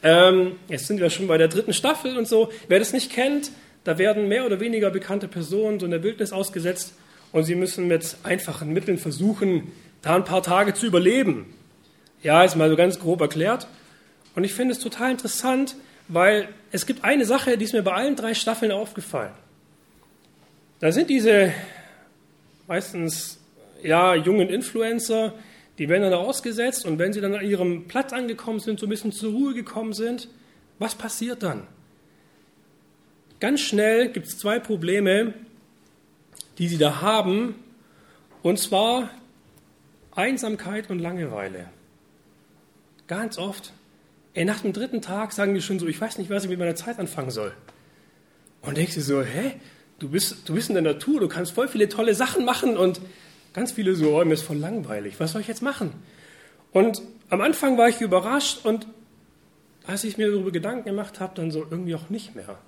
Ähm, 0.02 0.56
jetzt 0.68 0.86
sind 0.86 1.00
wir 1.00 1.10
schon 1.10 1.28
bei 1.28 1.38
der 1.38 1.48
dritten 1.48 1.72
Staffel 1.72 2.18
und 2.18 2.26
so. 2.26 2.50
Wer 2.68 2.80
das 2.80 2.92
nicht 2.92 3.12
kennt, 3.12 3.52
da 3.84 3.98
werden 3.98 4.28
mehr 4.28 4.44
oder 4.46 4.60
weniger 4.60 4.90
bekannte 4.90 5.28
Personen 5.28 5.78
so 5.78 5.86
in 5.86 5.92
der 5.92 6.02
Wildnis 6.02 6.32
ausgesetzt 6.32 6.94
und 7.30 7.44
sie 7.44 7.54
müssen 7.54 7.86
mit 7.86 8.16
einfachen 8.22 8.72
Mitteln 8.72 8.98
versuchen, 8.98 9.72
da 10.02 10.16
ein 10.16 10.24
paar 10.24 10.42
Tage 10.42 10.74
zu 10.74 10.86
überleben. 10.86 11.46
Ja, 12.24 12.42
ist 12.42 12.56
mal 12.56 12.70
so 12.70 12.74
ganz 12.74 12.98
grob 12.98 13.20
erklärt. 13.20 13.68
Und 14.34 14.44
ich 14.44 14.54
finde 14.54 14.72
es 14.72 14.80
total 14.80 15.10
interessant, 15.10 15.76
weil 16.08 16.48
es 16.72 16.86
gibt 16.86 17.04
eine 17.04 17.26
Sache, 17.26 17.58
die 17.58 17.64
ist 17.64 17.74
mir 17.74 17.82
bei 17.82 17.92
allen 17.92 18.16
drei 18.16 18.32
Staffeln 18.32 18.72
aufgefallen. 18.72 19.34
Da 20.80 20.90
sind 20.90 21.10
diese 21.10 21.52
meistens 22.66 23.38
ja, 23.82 24.14
jungen 24.14 24.48
Influencer, 24.48 25.34
die 25.76 25.90
werden 25.90 26.02
dann 26.02 26.14
ausgesetzt 26.14 26.86
und 26.86 26.98
wenn 26.98 27.12
sie 27.12 27.20
dann 27.20 27.34
an 27.34 27.44
ihrem 27.44 27.88
Platz 27.88 28.14
angekommen 28.14 28.58
sind, 28.58 28.80
so 28.80 28.86
ein 28.86 28.88
bisschen 28.88 29.12
zur 29.12 29.32
Ruhe 29.32 29.52
gekommen 29.52 29.92
sind, 29.92 30.28
was 30.78 30.94
passiert 30.94 31.42
dann? 31.42 31.66
Ganz 33.38 33.60
schnell 33.60 34.08
gibt 34.08 34.28
es 34.28 34.38
zwei 34.38 34.58
Probleme, 34.58 35.34
die 36.56 36.68
sie 36.68 36.78
da 36.78 37.02
haben, 37.02 37.56
und 38.42 38.58
zwar 38.58 39.10
Einsamkeit 40.14 40.88
und 40.88 41.00
Langeweile. 41.00 41.68
Ganz 43.06 43.38
oft. 43.38 43.72
Ey, 44.34 44.44
nach 44.44 44.60
dem 44.60 44.72
dritten 44.72 45.02
Tag 45.02 45.32
sagen 45.32 45.54
die 45.54 45.62
schon 45.62 45.78
so, 45.78 45.86
ich 45.86 46.00
weiß 46.00 46.18
nicht, 46.18 46.30
was 46.30 46.44
ich 46.44 46.50
mit 46.50 46.58
meiner 46.58 46.74
Zeit 46.74 46.98
anfangen 46.98 47.30
soll. 47.30 47.52
Und 48.62 48.76
denkst 48.76 48.94
du 48.94 49.00
so, 49.00 49.22
hä? 49.22 49.52
Du 49.98 50.08
bist, 50.08 50.48
du 50.48 50.54
bist 50.54 50.68
in 50.68 50.74
der 50.74 50.82
Natur, 50.82 51.20
du 51.20 51.28
kannst 51.28 51.52
voll 51.52 51.68
viele 51.68 51.88
tolle 51.88 52.14
Sachen 52.14 52.44
machen 52.44 52.76
und 52.76 53.00
Ganz 53.54 53.70
viele 53.70 53.94
so, 53.94 54.20
oh, 54.20 54.24
mir 54.24 54.34
ist 54.34 54.42
voll 54.42 54.56
langweilig, 54.56 55.20
was 55.20 55.32
soll 55.32 55.40
ich 55.40 55.46
jetzt 55.46 55.62
machen? 55.62 55.92
Und 56.72 57.00
am 57.30 57.40
Anfang 57.40 57.78
war 57.78 57.88
ich 57.88 58.00
überrascht 58.00 58.66
und 58.66 58.88
als 59.86 60.02
ich 60.02 60.18
mir 60.18 60.30
darüber 60.30 60.50
Gedanken 60.50 60.86
gemacht 60.86 61.20
habe, 61.20 61.36
dann 61.36 61.52
so 61.52 61.60
irgendwie 61.60 61.94
auch 61.94 62.10
nicht 62.10 62.34
mehr. 62.34 62.58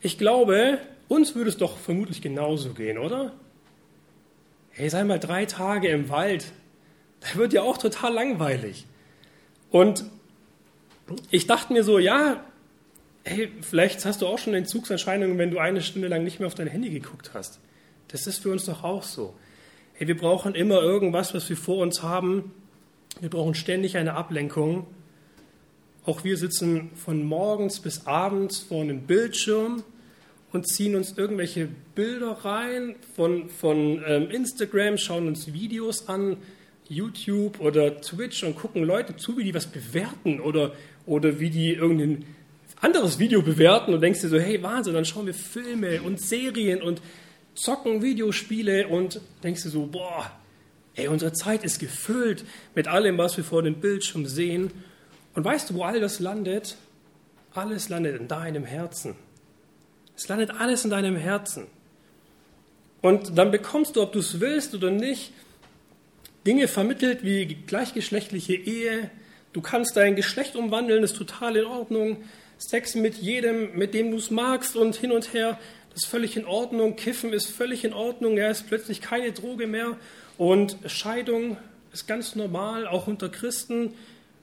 Ich 0.00 0.16
glaube, 0.16 0.78
uns 1.08 1.34
würde 1.34 1.50
es 1.50 1.58
doch 1.58 1.76
vermutlich 1.76 2.22
genauso 2.22 2.70
gehen, 2.70 2.96
oder? 2.96 3.34
Hey, 4.70 4.88
sei 4.88 5.04
mal 5.04 5.18
drei 5.18 5.44
Tage 5.44 5.88
im 5.88 6.08
Wald, 6.08 6.52
da 7.20 7.38
wird 7.38 7.52
ja 7.52 7.60
auch 7.60 7.76
total 7.76 8.14
langweilig. 8.14 8.86
Und 9.70 10.04
ich 11.30 11.46
dachte 11.46 11.72
mir 11.72 11.84
so, 11.84 11.98
ja, 11.98 12.44
hey, 13.24 13.50
vielleicht 13.60 14.04
hast 14.04 14.22
du 14.22 14.26
auch 14.26 14.38
schon 14.38 14.54
Entzugserscheinungen, 14.54 15.38
wenn 15.38 15.50
du 15.50 15.58
eine 15.58 15.82
Stunde 15.82 16.08
lang 16.08 16.24
nicht 16.24 16.40
mehr 16.40 16.46
auf 16.46 16.54
dein 16.54 16.68
Handy 16.68 16.90
geguckt 16.90 17.32
hast. 17.34 17.60
Das 18.08 18.26
ist 18.26 18.38
für 18.38 18.50
uns 18.50 18.64
doch 18.64 18.82
auch 18.82 19.02
so. 19.02 19.34
Hey, 19.94 20.08
wir 20.08 20.16
brauchen 20.16 20.54
immer 20.54 20.80
irgendwas, 20.80 21.34
was 21.34 21.48
wir 21.48 21.56
vor 21.56 21.78
uns 21.78 22.02
haben. 22.02 22.52
Wir 23.20 23.30
brauchen 23.30 23.54
ständig 23.54 23.96
eine 23.96 24.14
Ablenkung. 24.14 24.86
Auch 26.06 26.24
wir 26.24 26.36
sitzen 26.36 26.90
von 26.94 27.22
morgens 27.22 27.80
bis 27.80 28.06
abends 28.06 28.58
vor 28.58 28.82
einem 28.82 29.02
Bildschirm 29.02 29.84
und 30.52 30.66
ziehen 30.66 30.96
uns 30.96 31.16
irgendwelche 31.16 31.68
Bilder 31.94 32.32
rein 32.44 32.96
von, 33.14 33.48
von 33.50 34.02
ähm, 34.06 34.30
Instagram, 34.30 34.96
schauen 34.96 35.28
uns 35.28 35.52
Videos 35.52 36.08
an, 36.08 36.38
YouTube 36.90 37.60
oder 37.60 38.00
Twitch 38.00 38.42
und 38.42 38.56
gucken 38.56 38.82
Leute 38.82 39.16
zu, 39.16 39.38
wie 39.38 39.44
die 39.44 39.54
was 39.54 39.66
bewerten 39.66 40.40
oder, 40.40 40.72
oder 41.06 41.38
wie 41.38 41.48
die 41.48 41.72
irgendein 41.72 42.26
anderes 42.80 43.18
Video 43.18 43.42
bewerten 43.42 43.94
und 43.94 44.00
denkst 44.00 44.20
dir 44.20 44.28
so, 44.28 44.38
hey 44.38 44.62
Wahnsinn, 44.62 44.94
dann 44.94 45.04
schauen 45.04 45.26
wir 45.26 45.34
Filme 45.34 46.02
und 46.02 46.20
Serien 46.20 46.82
und 46.82 47.00
zocken 47.54 48.02
Videospiele 48.02 48.88
und 48.88 49.20
denkst 49.44 49.62
du 49.62 49.68
so, 49.68 49.86
boah, 49.86 50.30
ey, 50.96 51.06
unsere 51.06 51.32
Zeit 51.32 51.62
ist 51.62 51.78
gefüllt 51.78 52.44
mit 52.74 52.88
allem, 52.88 53.18
was 53.18 53.36
wir 53.36 53.44
vor 53.44 53.62
dem 53.62 53.80
Bildschirm 53.80 54.26
sehen. 54.26 54.72
Und 55.34 55.44
weißt 55.44 55.70
du, 55.70 55.74
wo 55.74 55.84
all 55.84 56.00
das 56.00 56.18
landet? 56.18 56.76
Alles 57.54 57.88
landet 57.88 58.20
in 58.20 58.26
deinem 58.26 58.64
Herzen. 58.64 59.14
Es 60.16 60.26
landet 60.26 60.50
alles 60.50 60.84
in 60.84 60.90
deinem 60.90 61.16
Herzen. 61.16 61.66
Und 63.00 63.38
dann 63.38 63.50
bekommst 63.50 63.96
du, 63.96 64.02
ob 64.02 64.12
du 64.12 64.18
es 64.18 64.40
willst 64.40 64.74
oder 64.74 64.90
nicht, 64.90 65.32
Dinge 66.46 66.68
vermittelt 66.68 67.22
wie 67.22 67.46
gleichgeschlechtliche 67.46 68.54
Ehe. 68.54 69.10
Du 69.52 69.60
kannst 69.60 69.96
dein 69.96 70.16
Geschlecht 70.16 70.56
umwandeln, 70.56 71.02
ist 71.02 71.16
total 71.16 71.56
in 71.56 71.64
Ordnung. 71.64 72.18
Sex 72.56 72.94
mit 72.94 73.16
jedem, 73.16 73.76
mit 73.76 73.94
dem 73.94 74.10
du 74.10 74.16
es 74.16 74.30
magst 74.30 74.76
und 74.76 74.96
hin 74.96 75.12
und 75.12 75.32
her. 75.32 75.58
Das 75.90 76.04
ist 76.04 76.10
völlig 76.10 76.36
in 76.36 76.44
Ordnung. 76.44 76.96
Kiffen 76.96 77.32
ist 77.32 77.50
völlig 77.50 77.84
in 77.84 77.92
Ordnung. 77.92 78.36
Er 78.36 78.50
ist 78.50 78.68
plötzlich 78.68 79.00
keine 79.00 79.32
Droge 79.32 79.66
mehr. 79.66 79.96
Und 80.38 80.76
Scheidung 80.86 81.56
ist 81.92 82.06
ganz 82.06 82.36
normal, 82.36 82.86
auch 82.86 83.06
unter 83.06 83.28
Christen. 83.28 83.94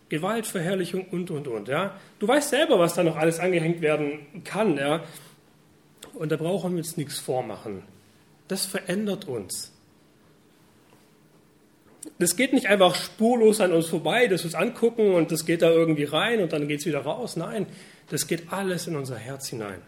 Gewaltverherrlichung 0.10 1.06
und, 1.12 1.32
und, 1.32 1.48
und. 1.48 1.68
Ja. 1.68 2.00
Du 2.20 2.28
weißt 2.28 2.50
selber, 2.50 2.80
was 2.80 2.94
da 2.94 3.04
noch 3.04 3.18
alles 3.18 3.40
angehängt 3.40 3.82
werden 3.82 4.44
kann. 4.44 4.78
Ja. 4.78 5.04
Und 6.14 6.32
da 6.32 6.38
brauchen 6.38 6.74
wir 6.74 6.80
uns 6.80 6.98
nichts 6.98 7.20
vormachen. 7.20 7.84
Das 8.48 8.66
verändert 8.66 9.28
uns. 9.28 9.74
Das 12.20 12.36
geht 12.36 12.54
nicht 12.54 12.68
einfach 12.68 12.96
spurlos 12.96 13.62
an 13.62 13.72
uns 13.72 13.88
vorbei, 13.88 14.28
dass 14.28 14.44
wir 14.44 14.50
es 14.50 14.56
angucken 14.56 15.14
und 15.14 15.32
das 15.32 15.46
geht 15.46 15.62
da 15.62 15.70
irgendwie 15.70 16.06
rein 16.06 16.42
und 16.42 16.54
dann 16.54 16.68
geht 16.68 16.80
es 16.80 16.86
wieder 16.86 17.02
raus. 17.02 17.36
Nein, 17.36 17.68
das 18.10 18.28
geht 18.28 18.52
alles 18.52 18.88
in 18.88 18.96
unser 18.96 19.18
Herz 19.18 19.48
hinein. 19.50 19.82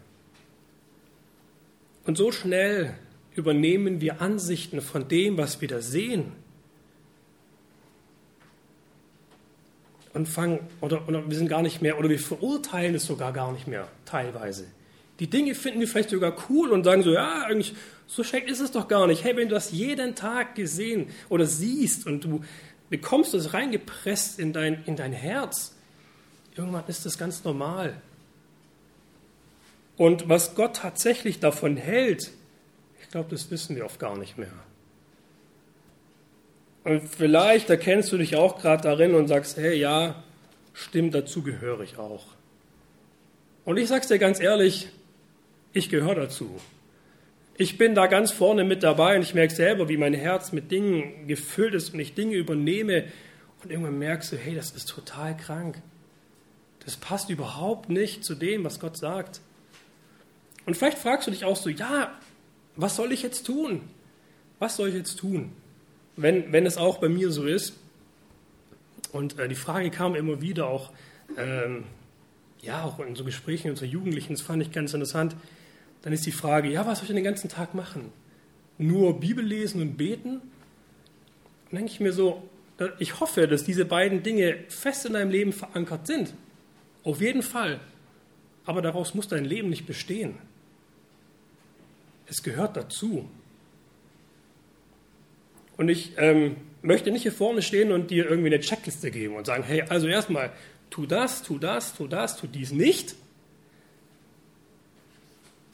Und 2.04 2.16
so 2.16 2.32
schnell 2.32 2.94
übernehmen 3.34 4.00
wir 4.00 4.20
Ansichten 4.20 4.80
von 4.80 5.08
dem, 5.08 5.38
was 5.38 5.60
wir 5.60 5.68
da 5.68 5.80
sehen. 5.80 6.32
Und 10.12 10.28
fangen, 10.28 10.60
oder, 10.80 11.06
oder 11.08 11.28
wir 11.28 11.36
sind 11.36 11.48
gar 11.48 11.62
nicht 11.62 11.82
mehr, 11.82 11.98
oder 11.98 12.08
wir 12.08 12.18
verurteilen 12.18 12.96
es 12.96 13.06
sogar 13.06 13.32
gar 13.32 13.52
nicht 13.52 13.68
mehr, 13.68 13.86
teilweise. 14.04 14.66
Die 15.20 15.28
Dinge 15.28 15.54
finden 15.54 15.80
wir 15.80 15.86
vielleicht 15.86 16.10
sogar 16.10 16.34
cool 16.48 16.72
und 16.72 16.82
sagen 16.82 17.02
so, 17.02 17.12
ja, 17.12 17.44
eigentlich 17.44 17.74
So 18.10 18.24
schlecht 18.24 18.48
ist 18.48 18.58
es 18.58 18.72
doch 18.72 18.88
gar 18.88 19.06
nicht. 19.06 19.22
Hey, 19.22 19.36
wenn 19.36 19.48
du 19.48 19.54
das 19.54 19.70
jeden 19.70 20.16
Tag 20.16 20.56
gesehen 20.56 21.10
oder 21.28 21.46
siehst 21.46 22.08
und 22.08 22.24
du 22.24 22.40
bekommst 22.88 23.34
es 23.34 23.54
reingepresst 23.54 24.40
in 24.40 24.52
dein, 24.52 24.82
in 24.84 24.96
dein 24.96 25.12
Herz, 25.12 25.76
irgendwann 26.56 26.82
ist 26.88 27.06
das 27.06 27.18
ganz 27.18 27.44
normal. 27.44 28.02
Und 29.96 30.28
was 30.28 30.56
Gott 30.56 30.78
tatsächlich 30.78 31.38
davon 31.38 31.76
hält, 31.76 32.32
ich 33.00 33.08
glaube, 33.10 33.30
das 33.30 33.48
wissen 33.52 33.76
wir 33.76 33.84
oft 33.84 34.00
gar 34.00 34.18
nicht 34.18 34.36
mehr. 34.38 34.50
Und 36.82 37.08
vielleicht 37.08 37.70
erkennst 37.70 38.10
du 38.10 38.18
dich 38.18 38.34
auch 38.34 38.60
gerade 38.60 38.82
darin 38.82 39.14
und 39.14 39.28
sagst, 39.28 39.56
hey, 39.56 39.78
ja, 39.78 40.20
stimmt, 40.72 41.14
dazu 41.14 41.42
gehöre 41.42 41.82
ich 41.82 41.96
auch. 41.96 42.24
Und 43.64 43.76
ich 43.76 43.86
sage 43.86 44.00
es 44.00 44.08
dir 44.08 44.18
ganz 44.18 44.40
ehrlich, 44.40 44.88
ich 45.72 45.90
gehöre 45.90 46.16
dazu. 46.16 46.58
Ich 47.60 47.76
bin 47.76 47.94
da 47.94 48.06
ganz 48.06 48.32
vorne 48.32 48.64
mit 48.64 48.82
dabei 48.82 49.16
und 49.16 49.22
ich 49.22 49.34
merke 49.34 49.54
selber, 49.54 49.90
wie 49.90 49.98
mein 49.98 50.14
Herz 50.14 50.50
mit 50.50 50.70
Dingen 50.70 51.26
gefüllt 51.26 51.74
ist 51.74 51.92
und 51.92 52.00
ich 52.00 52.14
Dinge 52.14 52.36
übernehme 52.36 53.04
und 53.62 53.70
irgendwann 53.70 53.98
merkst 53.98 54.32
du, 54.32 54.38
hey, 54.38 54.54
das 54.54 54.70
ist 54.70 54.88
total 54.88 55.36
krank. 55.36 55.82
Das 56.86 56.96
passt 56.96 57.28
überhaupt 57.28 57.90
nicht 57.90 58.24
zu 58.24 58.34
dem, 58.34 58.64
was 58.64 58.80
Gott 58.80 58.96
sagt. 58.96 59.42
Und 60.64 60.74
vielleicht 60.74 60.96
fragst 60.96 61.26
du 61.26 61.32
dich 61.32 61.44
auch 61.44 61.56
so, 61.56 61.68
ja, 61.68 62.18
was 62.76 62.96
soll 62.96 63.12
ich 63.12 63.22
jetzt 63.22 63.44
tun? 63.44 63.82
Was 64.58 64.76
soll 64.76 64.88
ich 64.88 64.94
jetzt 64.94 65.18
tun? 65.18 65.52
Wenn, 66.16 66.54
wenn 66.54 66.64
es 66.64 66.78
auch 66.78 66.96
bei 66.96 67.10
mir 67.10 67.30
so 67.30 67.44
ist. 67.44 67.74
Und 69.12 69.38
äh, 69.38 69.48
die 69.48 69.54
Frage 69.54 69.90
kam 69.90 70.14
immer 70.14 70.40
wieder 70.40 70.66
auch, 70.66 70.92
ähm, 71.36 71.84
ja, 72.62 72.84
auch 72.84 73.00
in 73.00 73.16
so 73.16 73.24
Gesprächen 73.24 73.68
unter 73.68 73.84
Jugendlichen, 73.84 74.32
das 74.32 74.40
fand 74.40 74.62
ich 74.62 74.72
ganz 74.72 74.94
interessant. 74.94 75.36
Dann 76.02 76.12
ist 76.12 76.24
die 76.26 76.32
Frage, 76.32 76.70
ja, 76.70 76.86
was 76.86 76.98
soll 76.98 77.08
ich 77.08 77.14
den 77.14 77.24
ganzen 77.24 77.48
Tag 77.48 77.74
machen? 77.74 78.12
Nur 78.78 79.20
Bibel 79.20 79.44
lesen 79.44 79.82
und 79.82 79.96
beten? 79.96 80.40
Dann 81.70 81.78
denke 81.78 81.92
ich 81.92 82.00
mir 82.00 82.12
so, 82.12 82.48
ich 82.98 83.20
hoffe, 83.20 83.46
dass 83.46 83.64
diese 83.64 83.84
beiden 83.84 84.22
Dinge 84.22 84.56
fest 84.68 85.04
in 85.04 85.12
deinem 85.12 85.30
Leben 85.30 85.52
verankert 85.52 86.06
sind. 86.06 86.34
Auf 87.04 87.20
jeden 87.20 87.42
Fall. 87.42 87.80
Aber 88.64 88.82
daraus 88.82 89.14
muss 89.14 89.28
dein 89.28 89.44
Leben 89.44 89.68
nicht 89.68 89.86
bestehen. 89.86 90.38
Es 92.26 92.42
gehört 92.42 92.76
dazu. 92.76 93.28
Und 95.76 95.88
ich 95.88 96.12
ähm, 96.16 96.56
möchte 96.82 97.10
nicht 97.10 97.22
hier 97.22 97.32
vorne 97.32 97.62
stehen 97.62 97.92
und 97.92 98.10
dir 98.10 98.28
irgendwie 98.28 98.48
eine 98.48 98.60
Checkliste 98.60 99.10
geben 99.10 99.34
und 99.34 99.46
sagen, 99.46 99.64
hey, 99.64 99.82
also 99.82 100.06
erstmal, 100.06 100.52
tu 100.90 101.06
das, 101.06 101.42
tu 101.42 101.58
das, 101.58 101.94
tu 101.94 102.06
das, 102.06 102.36
tu 102.36 102.46
dies 102.46 102.72
nicht. 102.72 103.14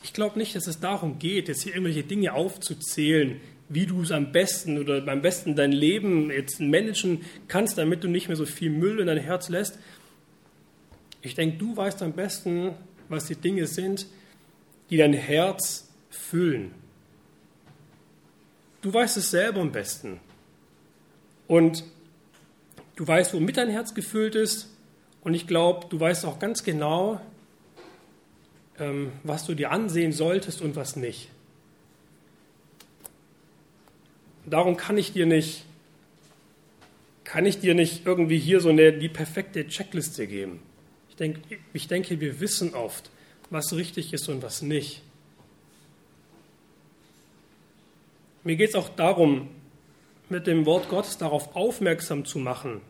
Ich 0.06 0.12
glaube 0.12 0.38
nicht, 0.38 0.54
dass 0.54 0.68
es 0.68 0.78
darum 0.78 1.18
geht, 1.18 1.48
jetzt 1.48 1.64
hier 1.64 1.74
irgendwelche 1.74 2.04
Dinge 2.04 2.32
aufzuzählen, 2.32 3.40
wie 3.68 3.86
du 3.86 4.02
es 4.02 4.12
am 4.12 4.30
besten 4.30 4.78
oder 4.78 5.04
am 5.08 5.20
besten 5.20 5.56
dein 5.56 5.72
Leben 5.72 6.30
jetzt 6.30 6.60
managen 6.60 7.22
kannst, 7.48 7.76
damit 7.76 8.04
du 8.04 8.08
nicht 8.08 8.28
mehr 8.28 8.36
so 8.36 8.46
viel 8.46 8.70
Müll 8.70 9.00
in 9.00 9.08
dein 9.08 9.18
Herz 9.18 9.48
lässt. 9.48 9.80
Ich 11.22 11.34
denke, 11.34 11.58
du 11.58 11.76
weißt 11.76 12.02
am 12.02 12.12
besten, 12.12 12.76
was 13.08 13.26
die 13.26 13.34
Dinge 13.34 13.66
sind, 13.66 14.06
die 14.90 14.96
dein 14.96 15.12
Herz 15.12 15.88
füllen. 16.08 16.70
Du 18.82 18.94
weißt 18.94 19.16
es 19.16 19.32
selber 19.32 19.60
am 19.60 19.72
besten. 19.72 20.20
Und 21.48 21.82
du 22.94 23.04
weißt, 23.08 23.34
womit 23.34 23.56
dein 23.56 23.70
Herz 23.70 23.92
gefüllt 23.92 24.36
ist. 24.36 24.72
Und 25.22 25.34
ich 25.34 25.48
glaube, 25.48 25.88
du 25.88 25.98
weißt 25.98 26.24
auch 26.26 26.38
ganz 26.38 26.62
genau, 26.62 27.20
was 29.22 29.46
du 29.46 29.54
dir 29.54 29.70
ansehen 29.70 30.12
solltest 30.12 30.60
und 30.60 30.76
was 30.76 30.96
nicht. 30.96 31.28
Darum 34.44 34.76
kann 34.76 34.96
ich 34.96 35.12
dir 35.12 35.26
nicht, 35.26 35.64
kann 37.24 37.46
ich 37.46 37.58
dir 37.58 37.74
nicht 37.74 38.06
irgendwie 38.06 38.38
hier 38.38 38.60
so 38.60 38.68
eine, 38.68 38.92
die 38.92 39.08
perfekte 39.08 39.66
Checkliste 39.66 40.26
geben. 40.26 40.60
Ich, 41.08 41.16
denk, 41.16 41.38
ich 41.72 41.88
denke, 41.88 42.20
wir 42.20 42.40
wissen 42.40 42.74
oft, 42.74 43.10
was 43.50 43.72
richtig 43.72 44.12
ist 44.12 44.28
und 44.28 44.42
was 44.42 44.62
nicht. 44.62 45.02
Mir 48.44 48.54
geht 48.54 48.68
es 48.70 48.74
auch 48.76 48.88
darum, 48.90 49.48
mit 50.28 50.46
dem 50.46 50.66
Wort 50.66 50.88
Gottes 50.88 51.18
darauf 51.18 51.56
aufmerksam 51.56 52.24
zu 52.24 52.38
machen, 52.38 52.80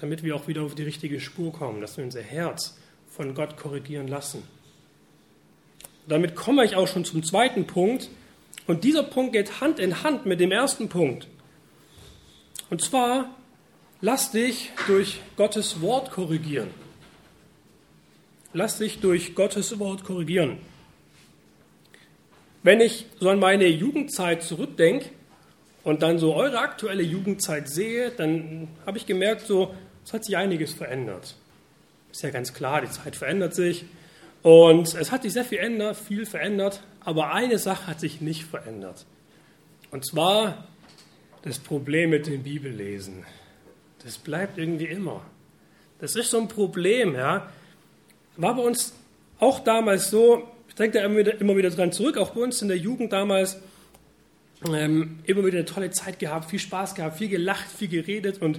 damit 0.00 0.22
wir 0.22 0.34
auch 0.34 0.48
wieder 0.48 0.62
auf 0.62 0.74
die 0.74 0.84
richtige 0.84 1.20
Spur 1.20 1.52
kommen, 1.52 1.82
dass 1.82 1.98
wir 1.98 2.04
unser 2.04 2.22
Herz 2.22 2.78
von 3.10 3.34
Gott 3.34 3.58
korrigieren 3.58 4.08
lassen. 4.08 4.42
Damit 6.08 6.34
komme 6.34 6.64
ich 6.64 6.74
auch 6.74 6.88
schon 6.88 7.04
zum 7.04 7.22
zweiten 7.22 7.66
Punkt. 7.66 8.08
Und 8.66 8.84
dieser 8.84 9.02
Punkt 9.02 9.32
geht 9.32 9.60
Hand 9.60 9.78
in 9.78 10.02
Hand 10.02 10.26
mit 10.26 10.40
dem 10.40 10.52
ersten 10.52 10.88
Punkt. 10.88 11.28
Und 12.70 12.82
zwar, 12.82 13.34
lass 14.00 14.30
dich 14.30 14.70
durch 14.86 15.20
Gottes 15.36 15.80
Wort 15.80 16.10
korrigieren. 16.10 16.68
Lass 18.52 18.78
dich 18.78 19.00
durch 19.00 19.34
Gottes 19.34 19.78
Wort 19.78 20.04
korrigieren. 20.04 20.58
Wenn 22.62 22.80
ich 22.80 23.06
so 23.20 23.28
an 23.28 23.38
meine 23.38 23.66
Jugendzeit 23.66 24.42
zurückdenke 24.42 25.10
und 25.84 26.02
dann 26.02 26.18
so 26.18 26.34
eure 26.34 26.58
aktuelle 26.58 27.02
Jugendzeit 27.02 27.68
sehe, 27.68 28.10
dann 28.10 28.68
habe 28.84 28.98
ich 28.98 29.06
gemerkt, 29.06 29.46
so, 29.46 29.74
es 30.04 30.12
hat 30.12 30.24
sich 30.24 30.36
einiges 30.36 30.72
verändert. 30.72 31.36
Ist 32.10 32.22
ja 32.22 32.30
ganz 32.30 32.54
klar, 32.54 32.80
die 32.80 32.90
Zeit 32.90 33.16
verändert 33.16 33.54
sich. 33.54 33.84
Und 34.42 34.94
es 34.94 35.10
hat 35.10 35.22
sich 35.22 35.32
sehr 35.32 35.44
viel, 35.44 35.58
ändert, 35.58 35.96
viel 35.96 36.24
verändert, 36.24 36.82
aber 37.00 37.32
eine 37.32 37.58
Sache 37.58 37.86
hat 37.86 38.00
sich 38.00 38.20
nicht 38.20 38.44
verändert. 38.44 39.04
Und 39.90 40.06
zwar 40.06 40.68
das 41.42 41.58
Problem 41.58 42.10
mit 42.10 42.26
dem 42.26 42.42
Bibellesen. 42.42 43.24
Das 44.04 44.18
bleibt 44.18 44.58
irgendwie 44.58 44.86
immer. 44.86 45.22
Das 45.98 46.14
ist 46.14 46.30
so 46.30 46.38
ein 46.38 46.48
Problem, 46.48 47.14
ja. 47.14 47.50
War 48.36 48.54
bei 48.54 48.62
uns 48.62 48.94
auch 49.40 49.60
damals 49.60 50.10
so, 50.10 50.48
denke 50.78 50.98
da 50.98 51.04
immer 51.04 51.18
wieder, 51.18 51.40
immer 51.40 51.56
wieder 51.56 51.70
dran 51.70 51.92
zurück, 51.92 52.16
auch 52.16 52.30
bei 52.30 52.40
uns 52.40 52.62
in 52.62 52.68
der 52.68 52.76
Jugend 52.76 53.12
damals. 53.12 53.60
Ähm, 54.72 55.20
immer 55.24 55.44
wieder 55.44 55.58
eine 55.58 55.66
tolle 55.66 55.90
Zeit 55.90 56.18
gehabt, 56.18 56.50
viel 56.50 56.58
Spaß 56.58 56.94
gehabt, 56.96 57.18
viel 57.18 57.28
gelacht, 57.28 57.70
viel 57.70 57.86
geredet 57.86 58.42
und 58.42 58.58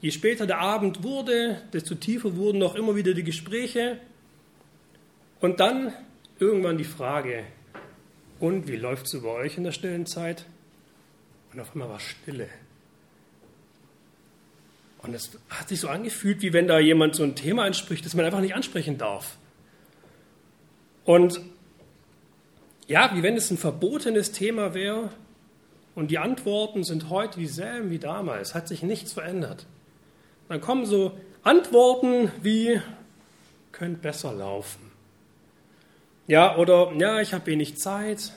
je 0.00 0.12
später 0.12 0.46
der 0.46 0.60
Abend 0.60 1.02
wurde, 1.02 1.60
desto 1.72 1.96
tiefer 1.96 2.36
wurden 2.36 2.58
noch 2.58 2.76
immer 2.76 2.94
wieder 2.94 3.14
die 3.14 3.24
Gespräche. 3.24 3.98
Und 5.40 5.60
dann 5.60 5.92
irgendwann 6.38 6.78
die 6.78 6.84
Frage, 6.84 7.44
und 8.38 8.68
wie 8.68 8.76
läuft 8.76 9.06
es 9.06 9.14
über 9.14 9.32
euch 9.34 9.56
in 9.56 9.64
der 9.64 9.72
stillen 9.72 10.06
Zeit? 10.06 10.46
Und 11.52 11.60
auf 11.60 11.72
einmal 11.72 11.88
war 11.88 12.00
Stille. 12.00 12.48
Und 15.02 15.14
es 15.14 15.38
hat 15.48 15.68
sich 15.68 15.80
so 15.80 15.88
angefühlt, 15.88 16.42
wie 16.42 16.52
wenn 16.52 16.68
da 16.68 16.78
jemand 16.78 17.14
so 17.14 17.22
ein 17.22 17.34
Thema 17.34 17.64
anspricht, 17.64 18.04
das 18.04 18.14
man 18.14 18.24
einfach 18.24 18.40
nicht 18.40 18.54
ansprechen 18.54 18.98
darf. 18.98 19.38
Und 21.04 21.40
ja, 22.86 23.10
wie 23.14 23.22
wenn 23.22 23.36
es 23.36 23.50
ein 23.50 23.56
verbotenes 23.56 24.32
Thema 24.32 24.74
wäre 24.74 25.10
und 25.94 26.10
die 26.10 26.18
Antworten 26.18 26.84
sind 26.84 27.08
heute 27.08 27.38
dieselben 27.38 27.90
wie 27.90 27.98
damals, 27.98 28.54
hat 28.54 28.68
sich 28.68 28.82
nichts 28.82 29.12
verändert. 29.12 29.66
Dann 30.48 30.60
kommen 30.60 30.84
so 30.84 31.18
Antworten 31.42 32.30
wie, 32.42 32.80
könnt 33.72 34.02
besser 34.02 34.32
laufen. 34.32 34.89
Ja, 36.30 36.56
oder 36.56 36.92
ja, 36.96 37.20
ich 37.20 37.34
habe 37.34 37.46
wenig 37.46 37.76
Zeit, 37.78 38.32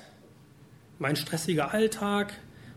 mein 0.97 1.15
stressiger 1.15 1.75
Alltag, 1.75 2.33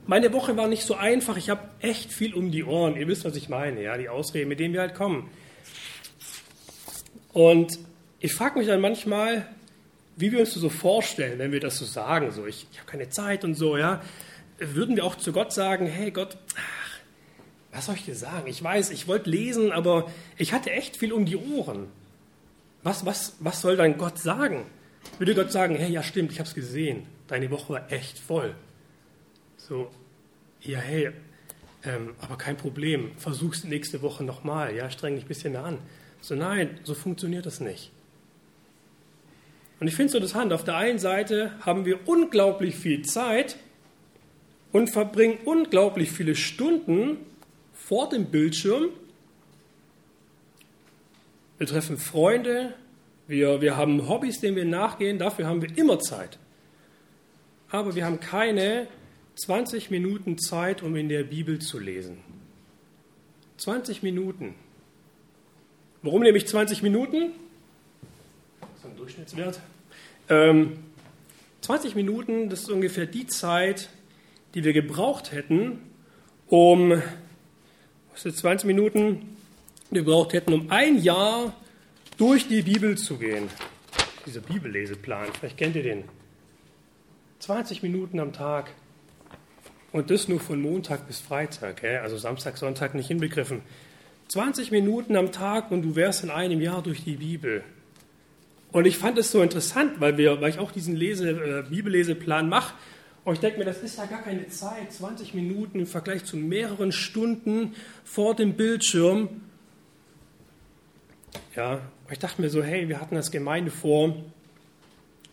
meine 0.07 0.31
Woche 0.35 0.59
war 0.59 0.69
nicht 0.69 0.83
so 0.83 0.95
einfach, 0.95 1.39
ich 1.39 1.49
habe 1.49 1.71
echt 1.81 2.13
viel 2.13 2.35
um 2.35 2.51
die 2.51 2.65
Ohren. 2.65 2.97
Ihr 2.99 3.09
wisst, 3.09 3.25
was 3.25 3.35
ich 3.35 3.49
meine, 3.49 3.83
ja, 3.83 3.97
die 3.97 4.11
Ausreden, 4.11 4.51
mit 4.51 4.61
denen 4.61 4.75
wir 4.75 4.83
halt 4.83 4.95
kommen. 4.95 5.31
Und 7.33 7.79
ich 8.21 8.35
frage 8.35 8.59
mich 8.59 8.69
dann 8.69 8.83
manchmal, 8.83 9.49
wie 10.17 10.33
wir 10.33 10.41
uns 10.41 10.53
das 10.53 10.61
so 10.61 10.69
vorstellen, 10.69 11.39
wenn 11.39 11.51
wir 11.51 11.61
das 11.61 11.79
so 11.79 11.87
sagen, 11.87 12.31
so 12.31 12.45
ich, 12.45 12.67
ich 12.71 12.79
habe 12.79 12.91
keine 12.91 13.09
Zeit 13.09 13.43
und 13.43 13.55
so, 13.55 13.79
ja, 13.79 14.03
würden 14.59 14.97
wir 14.97 15.05
auch 15.07 15.15
zu 15.15 15.33
Gott 15.33 15.51
sagen, 15.51 15.87
hey 15.87 16.11
Gott, 16.11 16.37
ach, 16.59 17.01
was 17.73 17.87
soll 17.87 17.95
ich 17.95 18.05
dir 18.05 18.17
sagen? 18.17 18.49
Ich 18.49 18.63
weiß, 18.63 18.91
ich 18.91 19.09
wollte 19.09 19.31
lesen, 19.31 19.73
aber 19.73 20.13
ich 20.37 20.53
hatte 20.53 20.73
echt 20.73 20.99
viel 20.99 21.15
um 21.15 21.25
die 21.25 21.39
Ohren. 21.39 21.89
Was, 22.83 23.07
was, 23.07 23.37
was 23.41 23.63
soll 23.63 23.79
dann 23.79 23.97
Gott 23.97 24.19
sagen? 24.19 24.67
Würde 25.19 25.35
Gott 25.35 25.53
sagen, 25.53 25.77
hey, 25.77 25.91
ja 25.91 26.03
stimmt, 26.03 26.33
ich 26.33 26.39
habe 26.39 26.49
es 26.49 26.55
gesehen, 26.55 27.07
deine 27.29 27.51
Woche 27.51 27.75
war 27.75 27.93
echt 27.93 28.19
voll. 28.19 28.55
So, 29.57 29.91
ja, 30.61 30.79
hey, 30.79 31.11
ähm, 31.85 32.15
aber 32.21 32.37
kein 32.37 32.57
Problem, 32.57 33.13
versuch's 33.17 33.65
nächste 33.65 34.03
Woche 34.03 34.25
nochmal, 34.25 34.75
ja, 34.75 34.91
streng 34.91 35.15
dich 35.15 35.25
ein 35.25 35.29
bisschen 35.29 35.53
mehr 35.53 35.65
an. 35.65 35.79
So, 36.21 36.35
nein, 36.35 36.79
so 36.83 36.95
funktioniert 36.95 37.47
das 37.47 37.61
nicht. 37.61 37.91
Und 39.79 39.89
ich 39.89 39.95
finde 39.95 40.11
es 40.11 40.15
interessant, 40.15 40.53
auf 40.53 40.65
der 40.65 40.77
einen 40.77 40.99
Seite 40.99 41.53
haben 41.61 41.85
wir 41.85 42.09
unglaublich 42.09 42.77
viel 42.77 43.03
Zeit 43.03 43.57
und 44.73 44.89
verbringen 44.89 45.39
unglaublich 45.45 46.11
viele 46.11 46.35
Stunden 46.35 47.19
vor 47.73 48.09
dem 48.09 48.27
Bildschirm. 48.27 48.89
Wir 51.59 51.67
treffen 51.67 51.99
Freunde, 51.99 52.75
wir, 53.27 53.61
wir 53.61 53.77
haben 53.77 54.09
Hobbys, 54.09 54.41
denen 54.41 54.57
wir 54.57 54.65
nachgehen, 54.65 55.19
dafür 55.19 55.47
haben 55.47 55.63
wir 55.63 55.77
immer 55.77 55.99
Zeit. 55.99 56.39
aber 57.69 57.95
wir 57.95 58.05
haben 58.05 58.21
keine 58.21 58.87
20 59.35 59.91
Minuten 59.91 60.39
Zeit, 60.39 60.83
um 60.83 60.97
in 60.97 61.09
der 61.09 61.25
Bibel 61.25 61.59
zu 61.59 61.79
lesen. 61.79 62.19
20 63.59 64.03
Minuten. 64.03 64.55
Warum 66.03 66.23
nehme 66.23 66.39
ich 66.39 66.47
20 66.47 66.83
Minuten? 66.83 67.33
Das 68.61 68.71
ist 68.79 68.87
ein 68.87 68.97
Durchschnittswert. 68.97 69.61
Ähm, 70.29 70.79
20 71.63 71.95
Minuten, 71.97 72.49
das 72.49 72.61
ist 72.61 72.71
ungefähr 72.71 73.07
die 73.07 73.27
Zeit, 73.27 73.89
die 74.55 74.63
wir 74.63 74.73
gebraucht 74.73 75.33
hätten, 75.33 75.81
um, 76.47 77.03
was 78.13 78.25
ist 78.25 78.39
20 78.39 78.67
Minuten, 78.67 79.37
die 79.91 79.97
wir 79.97 80.05
gebraucht 80.05 80.33
hätten, 80.33 80.53
um 80.53 80.71
ein 80.71 81.03
Jahr 81.03 81.55
durch 82.17 82.49
die 82.49 82.63
Bibel 82.63 82.97
zu 82.97 83.19
gehen. 83.19 83.49
Dieser 84.25 84.41
Bibelleseplan, 84.41 85.29
vielleicht 85.39 85.59
kennt 85.59 85.77
ihr 85.77 85.83
den. 85.83 86.05
20 87.41 87.83
Minuten 87.83 88.19
am 88.19 88.33
Tag. 88.33 88.71
Und 89.93 90.11
das 90.11 90.29
nur 90.29 90.41
von 90.41 90.61
Montag 90.61 91.07
bis 91.07 91.21
Freitag, 91.21 91.83
also 91.85 92.19
Samstag, 92.19 92.57
Sonntag 92.57 92.95
nicht 92.95 93.11
inbegriffen. 93.11 93.63
20 94.29 94.71
Minuten 94.73 95.17
am 95.17 95.31
Tag 95.33 95.71
und 95.71 95.83
du 95.83 95.95
wärst 95.95 96.25
in 96.25 96.31
einem 96.31 96.61
Jahr 96.61 96.83
durch 96.83 97.05
die 97.05 97.17
Bibel. 97.17 97.63
Und 98.73 98.87
ich 98.87 98.99
fand 98.99 99.17
es 99.17 99.31
so 99.31 99.41
interessant, 99.43 100.01
weil, 100.01 100.19
wir, 100.19 100.41
weil 100.41 100.51
ich 100.51 100.59
auch 100.59 100.73
diesen 100.73 100.97
Lese, 100.97 101.31
äh, 101.31 101.63
Bibelleseplan 101.69 102.49
mache. 102.49 102.75
Und 103.25 103.35
ich 103.35 103.41
denke 103.41 103.59
mir, 103.59 103.65
das 103.65 103.83
ist 103.83 103.97
ja 103.97 104.07
gar 104.07 104.23
keine 104.23 104.49
Zeit, 104.49 104.93
20 104.93 105.35
Minuten 105.35 105.81
im 105.81 105.87
Vergleich 105.87 106.25
zu 106.25 106.37
mehreren 106.37 106.93
Stunden 106.93 107.75
vor 108.05 108.35
dem 108.35 108.55
Bildschirm. 108.55 109.41
Ja, 111.55 111.81
ich 112.11 112.19
dachte 112.19 112.41
mir 112.41 112.51
so, 112.51 112.63
hey, 112.63 112.89
wir 112.89 113.01
hatten 113.01 113.17
als 113.17 113.31
Gemeinde 113.31 113.71
vor, 113.71 114.17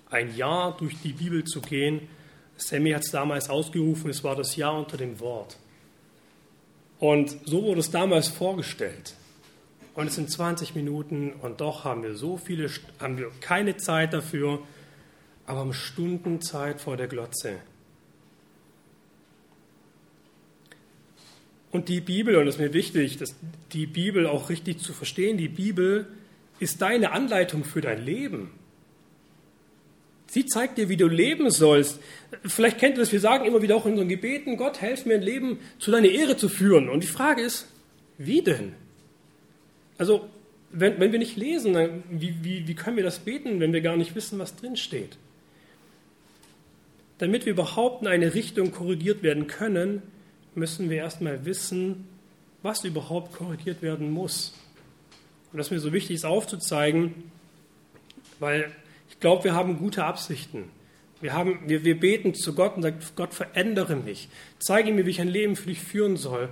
ein 0.10 0.36
Jahr 0.36 0.78
durch 0.78 0.96
die 1.02 1.14
Bibel 1.14 1.44
zu 1.44 1.62
gehen. 1.62 2.08
Sammy 2.56 2.92
hat 2.92 3.04
es 3.04 3.12
damals 3.12 3.50
ausgerufen, 3.50 4.10
es 4.10 4.24
war 4.24 4.36
das 4.36 4.56
Jahr 4.56 4.78
unter 4.78 4.98
dem 4.98 5.20
Wort. 5.20 5.58
Und 7.00 7.36
so 7.46 7.64
wurde 7.64 7.80
es 7.80 7.92
damals 7.92 8.28
vorgestellt. 8.28 9.16
Und 9.96 10.08
es 10.08 10.16
sind 10.16 10.32
20 10.32 10.74
Minuten 10.76 11.34
und 11.34 11.62
doch 11.62 11.84
haben 11.84 12.04
wir 12.04 12.16
so 12.16 12.38
viele, 12.38 12.70
haben 13.00 13.18
wir 13.18 13.32
keine 13.42 13.78
Zeit 13.78 14.14
dafür, 14.14 14.60
aber 15.46 15.60
haben 15.60 15.74
Stunden 15.74 16.42
Zeit 16.42 16.82
vor 16.82 16.98
der 16.98 17.08
Glotze. 17.08 17.60
Und 21.72 21.90
die 21.90 22.02
Bibel, 22.02 22.36
und 22.36 22.46
das 22.46 22.56
ist 22.56 22.62
mir 22.62 22.74
wichtig, 22.74 23.18
dass 23.18 23.36
die 23.72 23.88
Bibel 23.88 24.28
auch 24.28 24.50
richtig 24.50 24.80
zu 24.80 24.94
verstehen, 24.94 25.38
die 25.38 25.50
Bibel 25.50 26.08
ist 26.60 26.82
deine 26.82 27.12
Anleitung 27.12 27.64
für 27.64 27.82
dein 27.82 28.04
Leben. 28.04 28.52
Sie 30.28 30.48
zeigt 30.48 30.80
dir, 30.80 30.90
wie 30.90 30.98
du 30.98 31.08
leben 31.08 31.52
sollst. 31.52 32.00
Vielleicht 32.44 32.80
kennt 32.80 32.98
ihr 32.98 33.02
das, 33.02 33.12
wir 33.12 33.20
sagen 33.20 33.46
immer 33.46 33.62
wieder 33.62 33.76
auch 33.76 33.86
in 33.86 33.92
unseren 33.92 34.10
Gebeten, 34.10 34.58
Gott, 34.58 34.82
helf 34.82 35.06
mir 35.06 35.14
ein 35.14 35.22
Leben 35.22 35.60
zu 35.78 35.92
deiner 35.92 36.10
Ehre 36.10 36.38
zu 36.38 36.50
führen. 36.50 36.90
Und 36.90 37.04
die 37.04 37.08
Frage 37.08 37.44
ist, 37.44 37.68
wie 38.18 38.42
denn? 38.42 38.74
Also, 40.00 40.28
wenn, 40.72 41.00
wenn 41.00 41.12
wir 41.12 41.20
nicht 41.20 41.38
lesen, 41.38 41.74
dann, 41.74 42.04
wie, 42.10 42.36
wie, 42.42 42.68
wie 42.68 42.74
können 42.74 42.98
wir 42.98 43.04
das 43.04 43.20
beten, 43.20 43.60
wenn 43.60 43.74
wir 43.74 43.82
gar 43.82 43.96
nicht 43.96 44.16
wissen, 44.16 44.40
was 44.40 44.56
drin 44.56 44.76
steht? 44.76 45.18
Damit 47.20 47.46
wir 47.46 47.54
überhaupt 47.54 48.02
in 48.02 48.08
eine 48.08 48.34
Richtung 48.34 48.72
korrigiert 48.72 49.22
werden 49.22 49.46
können, 49.46 50.02
müssen 50.56 50.90
wir 50.90 50.98
erstmal 50.98 51.46
wissen, 51.46 52.08
was 52.64 52.84
überhaupt 52.86 53.34
korrigiert 53.34 53.84
werden 53.84 54.10
muss. 54.10 54.56
Und 55.54 55.60
das 55.60 55.72
mir 55.72 55.80
so 55.80 55.94
wichtig 55.94 56.16
ist 56.16 56.26
aufzuzeigen, 56.26 57.14
weil 58.40 58.72
ich 59.10 59.20
glaube, 59.20 59.46
wir 59.46 59.54
haben 59.54 59.78
gute 59.78 60.04
Absichten. 60.04 60.66
Wir, 61.22 61.34
haben, 61.34 61.60
wir, 61.68 61.86
wir 61.86 61.98
beten 61.98 62.34
zu 62.34 62.56
Gott 62.56 62.76
und 62.76 62.82
sagen, 62.82 62.98
Gott, 63.16 63.34
verändere 63.34 63.96
mich. 63.96 64.28
Zeige 64.60 64.92
mir, 64.92 65.06
wie 65.06 65.12
ich 65.12 65.22
ein 65.22 65.30
Leben 65.30 65.56
für 65.56 65.70
dich 65.70 65.80
führen 65.80 66.18
soll. 66.18 66.50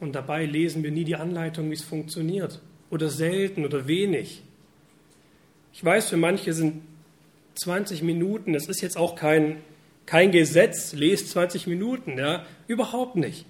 Und 0.00 0.14
dabei 0.14 0.44
lesen 0.44 0.82
wir 0.82 0.90
nie 0.90 1.04
die 1.04 1.16
Anleitung, 1.16 1.70
wie 1.70 1.74
es 1.74 1.84
funktioniert. 1.84 2.60
Oder 2.90 3.08
selten 3.08 3.64
oder 3.64 3.86
wenig. 3.86 4.42
Ich 5.72 5.84
weiß, 5.84 6.08
für 6.08 6.16
manche 6.16 6.52
sind 6.52 6.82
20 7.54 8.02
Minuten, 8.02 8.52
das 8.52 8.66
ist 8.66 8.80
jetzt 8.80 8.96
auch 8.96 9.14
kein, 9.14 9.58
kein 10.06 10.32
Gesetz, 10.32 10.92
lest 10.92 11.30
20 11.30 11.66
Minuten, 11.66 12.18
ja, 12.18 12.44
überhaupt 12.66 13.16
nicht. 13.16 13.46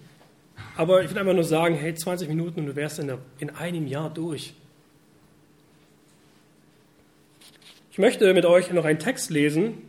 Aber 0.77 1.03
ich 1.03 1.11
will 1.11 1.19
einfach 1.19 1.35
nur 1.35 1.45
sagen, 1.45 1.75
hey, 1.75 1.95
20 1.95 2.29
Minuten 2.29 2.61
und 2.61 2.67
du 2.67 2.77
wärst 2.77 2.99
in, 2.99 3.07
der, 3.07 3.19
in 3.39 3.51
einem 3.51 3.87
Jahr 3.87 4.13
durch. 4.13 4.55
Ich 7.90 7.90
möchte 8.01 8.33
mit 8.33 8.47
euch 8.47 8.71
noch 8.71 8.85
einen 8.85 8.99
Text 8.99 9.31
lesen 9.31 9.83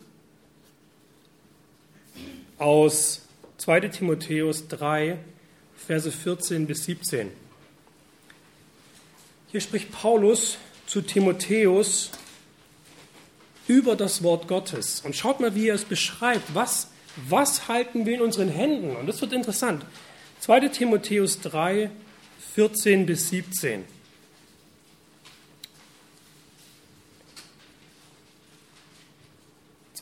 aus 2.58 3.22
2 3.58 3.80
Timotheus 3.88 4.68
3, 4.68 5.18
Verse 5.76 6.12
14 6.12 6.68
bis 6.68 6.86
17. 6.86 7.32
Hier 9.52 9.62
spricht 9.62 9.92
Paulus 9.92 10.58
zu 10.86 11.02
Timotheus 11.02 12.12
über 13.68 13.96
das 13.96 14.24
Wort 14.24 14.48
Gottes. 14.48 15.02
Und 15.02 15.16
schaut 15.16 15.40
mal, 15.40 15.56
wie 15.56 15.70
er 15.70 15.76
es 15.76 15.86
beschreibt. 15.86 16.54
Was, 16.54 16.90
was 17.30 17.68
halten 17.68 18.06
wir 18.06 18.16
in 18.16 18.22
unseren 18.22 18.50
Händen? 18.50 18.96
Und 18.96 19.08
das 19.08 19.22
wird 19.22 19.34
interessant. 19.34 19.86
2 20.42 20.68
Timotheus 20.68 21.40
3, 21.42 21.90
14 22.56 23.06
bis 23.06 23.30
17. 23.30 23.86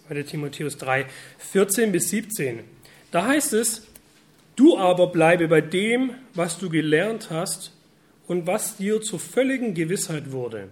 2. 0.09 0.23
Timotheus 0.23 0.77
3, 0.77 1.05
14 1.37 1.91
bis 1.91 2.09
17. 2.09 2.61
Da 3.11 3.27
heißt 3.27 3.53
es, 3.53 3.87
du 4.55 4.77
aber 4.77 5.07
bleibe 5.07 5.47
bei 5.47 5.61
dem, 5.61 6.15
was 6.33 6.57
du 6.57 6.69
gelernt 6.69 7.29
hast 7.29 7.73
und 8.27 8.47
was 8.47 8.77
dir 8.77 9.01
zur 9.01 9.19
völligen 9.19 9.75
Gewissheit 9.75 10.31
wurde. 10.31 10.69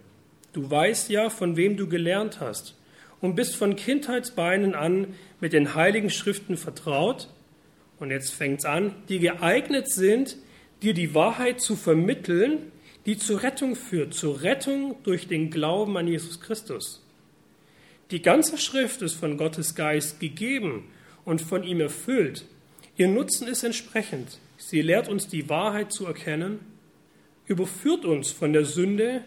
Du 0.54 0.70
weißt 0.70 1.10
ja, 1.10 1.30
von 1.30 1.56
wem 1.56 1.78
du 1.78 1.88
gelernt 1.88 2.40
hast 2.40 2.76
und 3.22 3.36
bist 3.36 3.56
von 3.56 3.76
Kindheitsbeinen 3.76 4.74
an 4.74 5.14
mit 5.40 5.54
den 5.54 5.76
heiligen 5.76 6.10
Schriften 6.10 6.58
vertraut. 6.58 7.30
Und 8.00 8.10
jetzt 8.10 8.34
fängt 8.34 8.60
es 8.60 8.66
an, 8.66 8.96
die 9.08 9.20
geeignet 9.20 9.92
sind, 9.92 10.38
dir 10.82 10.96
die 10.96 11.14
Wahrheit 11.14 11.62
zu 11.62 11.76
vermitteln, 11.76 12.72
die 13.06 13.20
zur 13.20 13.44
Rettung 13.44 13.76
führt, 13.76 14.16
zur 14.16 14.42
Rettung 14.42 14.96
durch 15.04 15.28
den 15.28 15.52
Glauben 15.52 15.96
an 15.96 16.08
Jesus 16.08 16.42
Christus. 16.42 17.07
Die 18.12 18.22
ganze 18.22 18.58
Schrift 18.58 19.02
ist 19.02 19.16
von 19.16 19.38
Gottes 19.38 19.76
Geist 19.76 20.20
gegeben 20.20 20.86
und 21.26 21.42
von 21.42 21.64
ihm 21.64 21.82
erfüllt. 21.82 22.46
Ihr 22.96 23.10
Nutzen 23.10 23.48
ist 23.48 23.64
entsprechend. 23.64 24.40
Sie 24.58 24.82
lehrt 24.82 25.10
uns 25.10 25.28
die 25.28 25.50
Wahrheit 25.50 25.92
zu 25.92 26.06
erkennen, 26.06 26.60
überführt 27.48 28.06
uns 28.06 28.32
von 28.32 28.54
der 28.54 28.64
Sünde, 28.64 29.24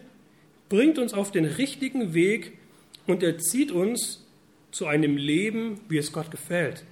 bringt 0.67 0.97
uns 0.97 1.13
auf 1.13 1.31
den 1.31 1.45
richtigen 1.45 2.13
Weg 2.13 2.57
und 3.05 3.21
erzieht 3.21 3.71
uns 3.71 4.25
zu 4.71 4.87
einem 4.87 5.15
Leben, 5.15 5.79
wie 5.87 5.97
es 5.97 6.11
Gott 6.11 6.31
gefällt. 6.31 6.83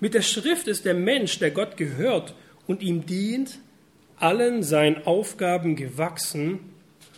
Mit 0.00 0.14
der 0.14 0.22
Schrift 0.22 0.66
ist 0.66 0.84
der 0.84 0.94
Mensch, 0.94 1.38
der 1.38 1.52
Gott 1.52 1.76
gehört 1.76 2.34
und 2.66 2.82
ihm 2.82 3.06
dient, 3.06 3.60
allen 4.16 4.62
seinen 4.62 5.06
Aufgaben 5.06 5.76
gewachsen 5.76 6.58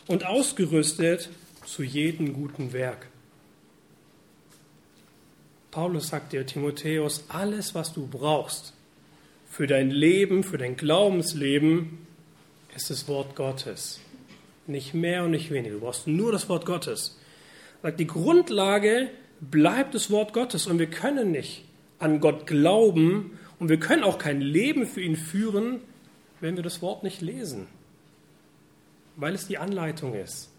und 0.07 0.27
ausgerüstet 0.27 1.31
zu 1.65 1.83
jedem 1.83 2.35
guten 2.35 2.73
Werk. 2.73 3.09
Paulus 5.75 6.07
sagt 6.07 6.33
dir, 6.33 6.47
Timotheus, 6.47 7.25
alles, 7.27 7.75
was 7.75 7.93
du 7.93 8.07
brauchst 8.07 8.75
für 9.51 9.67
dein 9.67 9.91
Leben, 9.91 10.45
für 10.45 10.57
dein 10.57 10.77
Glaubensleben, 10.77 11.99
ist 12.77 12.91
das 12.91 13.09
Wort 13.09 13.35
Gottes. 13.35 13.99
Nicht 14.69 14.95
mehr 14.95 15.25
und 15.25 15.33
nicht 15.33 15.51
weniger. 15.51 15.75
Du 15.75 15.81
brauchst 15.81 16.07
nur 16.07 16.31
das 16.31 16.49
Wort 16.49 16.65
Gottes. 16.65 17.19
Die 17.99 18.07
Grundlage 18.07 19.11
bleibt 19.41 19.97
das 19.97 20.13
Wort 20.13 20.33
Gottes 20.33 20.69
und 20.69 20.79
wir 20.79 20.87
können 20.87 21.33
nicht 21.33 21.65
an 21.99 22.21
Gott 22.21 22.47
glauben 22.47 23.37
und 23.59 23.69
wir 23.69 23.81
können 23.81 24.05
auch 24.05 24.19
kein 24.19 24.41
Leben 24.41 24.87
für 24.87 25.01
ihn 25.01 25.17
führen, 25.17 25.81
wenn 26.41 26.55
wir 26.55 26.63
das 26.63 26.83
Wort 26.83 27.03
nicht 27.03 27.21
lesen, 27.21 27.67
weil 29.17 29.35
es 29.35 29.49
die 29.49 29.59
Anleitung 29.59 30.15
ist. 30.15 30.54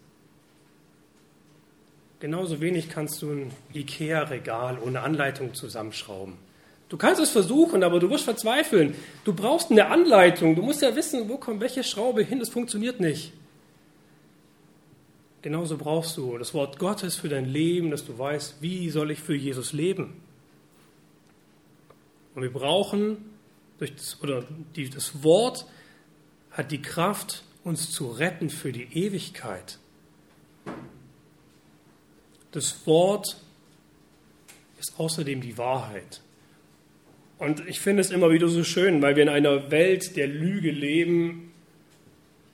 Genauso 2.18 2.60
wenig 2.60 2.88
kannst 2.88 3.20
du 3.20 3.30
ein 3.30 3.50
IKEA-Regal 3.74 4.78
ohne 4.78 5.02
Anleitung 5.02 5.54
zusammenschrauben. 5.54 6.34
Du 6.88 6.96
kannst 6.96 7.20
es 7.20 7.30
versuchen, 7.30 7.82
aber 7.82 7.98
du 7.98 8.08
wirst 8.10 8.24
verzweifeln. 8.24 8.94
Du 9.24 9.34
brauchst 9.34 9.70
eine 9.70 9.86
Anleitung. 9.86 10.54
Du 10.54 10.62
musst 10.62 10.82
ja 10.82 10.94
wissen, 10.94 11.28
wo 11.28 11.36
kommt 11.36 11.60
welche 11.60 11.82
Schraube 11.82 12.22
hin. 12.22 12.38
Das 12.38 12.48
funktioniert 12.48 13.00
nicht. 13.00 13.32
Genauso 15.42 15.76
brauchst 15.76 16.16
du 16.16 16.38
das 16.38 16.54
Wort 16.54 16.78
Gottes 16.78 17.16
für 17.16 17.28
dein 17.28 17.44
Leben, 17.44 17.90
dass 17.90 18.04
du 18.04 18.18
weißt, 18.18 18.56
wie 18.60 18.88
soll 18.90 19.10
ich 19.10 19.20
für 19.20 19.34
Jesus 19.34 19.72
leben. 19.72 20.14
Und 22.34 22.42
wir 22.42 22.52
brauchen, 22.52 23.18
durch 23.78 23.94
das, 23.94 24.20
oder 24.22 24.44
die, 24.74 24.88
das 24.88 25.22
Wort 25.22 25.66
hat 26.50 26.72
die 26.72 26.82
Kraft, 26.82 27.44
uns 27.64 27.90
zu 27.90 28.10
retten 28.10 28.48
für 28.48 28.72
die 28.72 28.84
Ewigkeit. 28.92 29.78
Das 32.56 32.86
Wort 32.86 33.36
ist 34.80 34.94
außerdem 34.98 35.42
die 35.42 35.58
Wahrheit. 35.58 36.22
Und 37.38 37.68
ich 37.68 37.80
finde 37.80 38.00
es 38.00 38.10
immer 38.10 38.30
wieder 38.30 38.48
so 38.48 38.64
schön, 38.64 39.02
weil 39.02 39.14
wir 39.14 39.24
in 39.24 39.28
einer 39.28 39.70
Welt 39.70 40.16
der 40.16 40.26
Lüge 40.26 40.70
leben. 40.70 41.52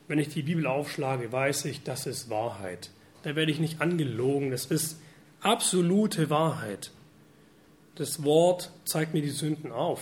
Wenn 0.08 0.18
ich 0.18 0.26
die 0.30 0.42
Bibel 0.42 0.66
aufschlage, 0.66 1.30
weiß 1.30 1.66
ich, 1.66 1.84
das 1.84 2.06
ist 2.06 2.28
Wahrheit. 2.30 2.90
Da 3.22 3.36
werde 3.36 3.52
ich 3.52 3.60
nicht 3.60 3.80
angelogen. 3.80 4.50
Das 4.50 4.66
ist 4.66 4.98
absolute 5.40 6.30
Wahrheit. 6.30 6.90
Das 7.94 8.24
Wort 8.24 8.72
zeigt 8.84 9.14
mir 9.14 9.22
die 9.22 9.30
Sünden 9.30 9.70
auf. 9.70 10.00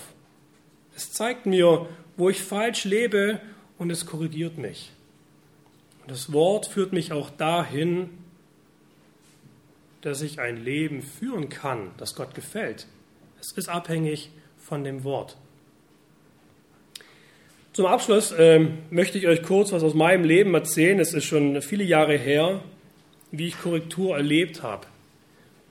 Es 0.96 1.12
zeigt 1.12 1.44
mir, 1.44 1.86
wo 2.16 2.30
ich 2.30 2.40
falsch 2.40 2.84
lebe 2.84 3.38
und 3.76 3.90
es 3.90 4.06
korrigiert 4.06 4.56
mich. 4.56 4.92
Und 6.00 6.10
das 6.10 6.32
Wort 6.32 6.68
führt 6.68 6.94
mich 6.94 7.12
auch 7.12 7.28
dahin, 7.28 8.08
dass 10.02 10.22
ich 10.22 10.40
ein 10.40 10.56
Leben 10.56 11.02
führen 11.02 11.48
kann, 11.48 11.90
das 11.98 12.14
Gott 12.14 12.34
gefällt. 12.34 12.86
Es 13.40 13.52
ist 13.52 13.68
abhängig 13.68 14.30
von 14.58 14.84
dem 14.84 15.04
Wort. 15.04 15.36
Zum 17.72 17.86
Abschluss 17.86 18.32
äh, 18.32 18.66
möchte 18.90 19.18
ich 19.18 19.26
euch 19.26 19.42
kurz 19.42 19.72
was 19.72 19.82
aus 19.82 19.94
meinem 19.94 20.24
Leben 20.24 20.54
erzählen. 20.54 20.98
Es 20.98 21.14
ist 21.14 21.24
schon 21.24 21.62
viele 21.62 21.84
Jahre 21.84 22.16
her, 22.16 22.62
wie 23.30 23.46
ich 23.46 23.60
Korrektur 23.60 24.16
erlebt 24.16 24.62
habe. 24.62 24.86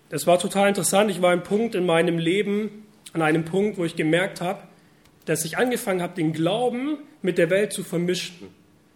Das 0.10 0.26
war 0.26 0.40
total 0.40 0.70
interessant. 0.70 1.12
Ich 1.12 1.22
war 1.22 1.32
ein 1.32 1.44
Punkt 1.44 1.76
in 1.76 1.86
meinem 1.86 2.18
Leben, 2.18 2.86
an 3.14 3.22
einem 3.22 3.46
Punkt, 3.46 3.78
wo 3.78 3.86
ich 3.86 3.96
gemerkt 3.96 4.42
habe, 4.42 4.64
dass 5.26 5.46
ich 5.46 5.58
angefangen 5.58 6.02
habe, 6.02 6.16
den 6.16 6.34
Glauben 6.34 7.00
mit 7.22 7.38
der 7.38 7.50
Welt 7.50 7.74
zu 7.74 7.84
vermischen. 7.84 8.48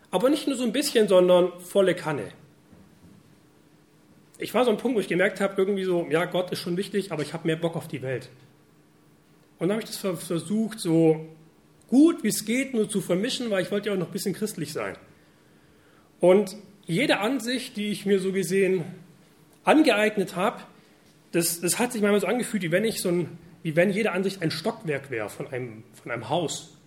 Aber 0.10 0.30
nicht 0.30 0.48
nur 0.48 0.56
so 0.56 0.64
ein 0.64 0.72
bisschen, 0.72 1.08
sondern 1.08 1.52
volle 1.60 1.96
Kanne. 1.96 2.30
Ich 4.44 4.54
war 4.54 4.66
so 4.66 4.72
ein 4.72 4.78
Punkt, 4.78 4.98
wo 4.98 5.00
ich 5.00 5.08
gemerkt 5.08 5.40
habe, 5.40 5.54
irgendwie 5.58 5.86
so, 5.86 6.06
ja, 6.10 6.26
Gott 6.26 6.52
ist 6.52 6.60
schon 6.60 6.76
wichtig, 6.76 7.14
aber 7.14 7.22
ich 7.22 7.34
habe 7.34 7.48
mehr 7.48 7.56
Bock 7.56 7.78
auf 7.78 7.88
die 7.88 8.02
Welt. 8.02 8.28
Und 9.58 9.70
dann 9.70 9.78
habe 9.78 9.84
ich 9.84 9.90
das 9.90 9.98
versucht, 10.22 10.82
so 10.82 11.26
gut 11.88 12.24
wie 12.24 12.28
es 12.28 12.44
geht, 12.44 12.74
nur 12.74 12.90
zu 12.90 13.00
vermischen, 13.00 13.50
weil 13.52 13.64
ich 13.64 13.72
wollte 13.72 13.88
ja 13.88 13.96
auch 13.96 14.00
noch 14.00 14.08
ein 14.08 14.12
bisschen 14.12 14.34
christlich 14.34 14.74
sein. 14.74 14.98
Und 16.20 16.58
jede 16.86 17.20
Ansicht, 17.20 17.78
die 17.78 17.88
ich 17.88 18.06
mir 18.06 18.20
so 18.20 18.34
gesehen 18.34 18.84
angeeignet 19.64 20.36
habe, 20.36 20.60
das, 21.32 21.62
das 21.62 21.80
hat 21.80 21.94
sich 21.94 22.02
manchmal 22.02 22.20
so 22.20 22.28
angefühlt, 22.28 22.64
wie 22.64 22.72
wenn 22.72 22.84
ich 22.84 23.02
so 23.02 23.08
ein, 23.08 23.38
wie 23.62 23.78
wenn 23.78 23.92
jede 23.92 24.12
Ansicht 24.12 24.42
ein 24.42 24.52
Stockwerk 24.52 25.10
wäre 25.10 25.30
von 25.30 25.48
einem, 25.48 25.86
von 25.94 26.12
einem 26.12 26.28
Haus. 26.28 26.78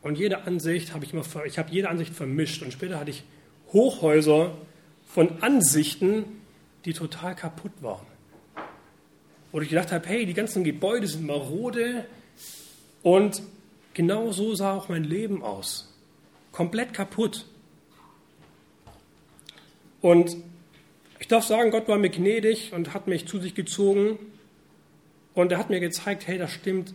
Und 0.00 0.16
jede 0.16 0.44
Ansicht 0.44 0.94
habe 0.94 1.04
ich 1.04 1.12
immer, 1.12 1.22
ich 1.44 1.58
habe 1.58 1.70
jede 1.70 1.90
Ansicht 1.90 2.14
vermischt. 2.14 2.62
Und 2.62 2.72
später 2.72 2.98
hatte 2.98 3.10
ich 3.10 3.24
Hochhäuser 3.74 4.56
von 5.04 5.42
Ansichten, 5.42 6.24
die 6.84 6.92
total 6.92 7.34
kaputt 7.34 7.72
waren. 7.80 8.06
Wo 9.50 9.60
ich 9.60 9.68
gedacht 9.68 9.92
habe, 9.92 10.06
hey, 10.08 10.26
die 10.26 10.34
ganzen 10.34 10.64
Gebäude 10.64 11.06
sind 11.06 11.26
marode. 11.26 12.06
Und 13.02 13.42
genau 13.94 14.32
so 14.32 14.54
sah 14.54 14.74
auch 14.74 14.88
mein 14.88 15.04
Leben 15.04 15.42
aus. 15.42 15.94
Komplett 16.52 16.94
kaputt. 16.94 17.46
Und 20.00 20.36
ich 21.18 21.28
darf 21.28 21.44
sagen, 21.44 21.70
Gott 21.70 21.86
war 21.88 21.98
mir 21.98 22.10
gnädig 22.10 22.72
und 22.72 22.94
hat 22.94 23.06
mich 23.06 23.28
zu 23.28 23.38
sich 23.38 23.54
gezogen. 23.54 24.18
Und 25.34 25.52
er 25.52 25.58
hat 25.58 25.70
mir 25.70 25.80
gezeigt, 25.80 26.26
hey, 26.26 26.38
da 26.38 26.48
stimmt 26.48 26.94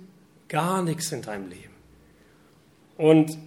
gar 0.49 0.83
nichts 0.83 1.11
in 1.11 1.21
deinem 1.21 1.49
Leben. 1.49 1.73
Und 2.97 3.37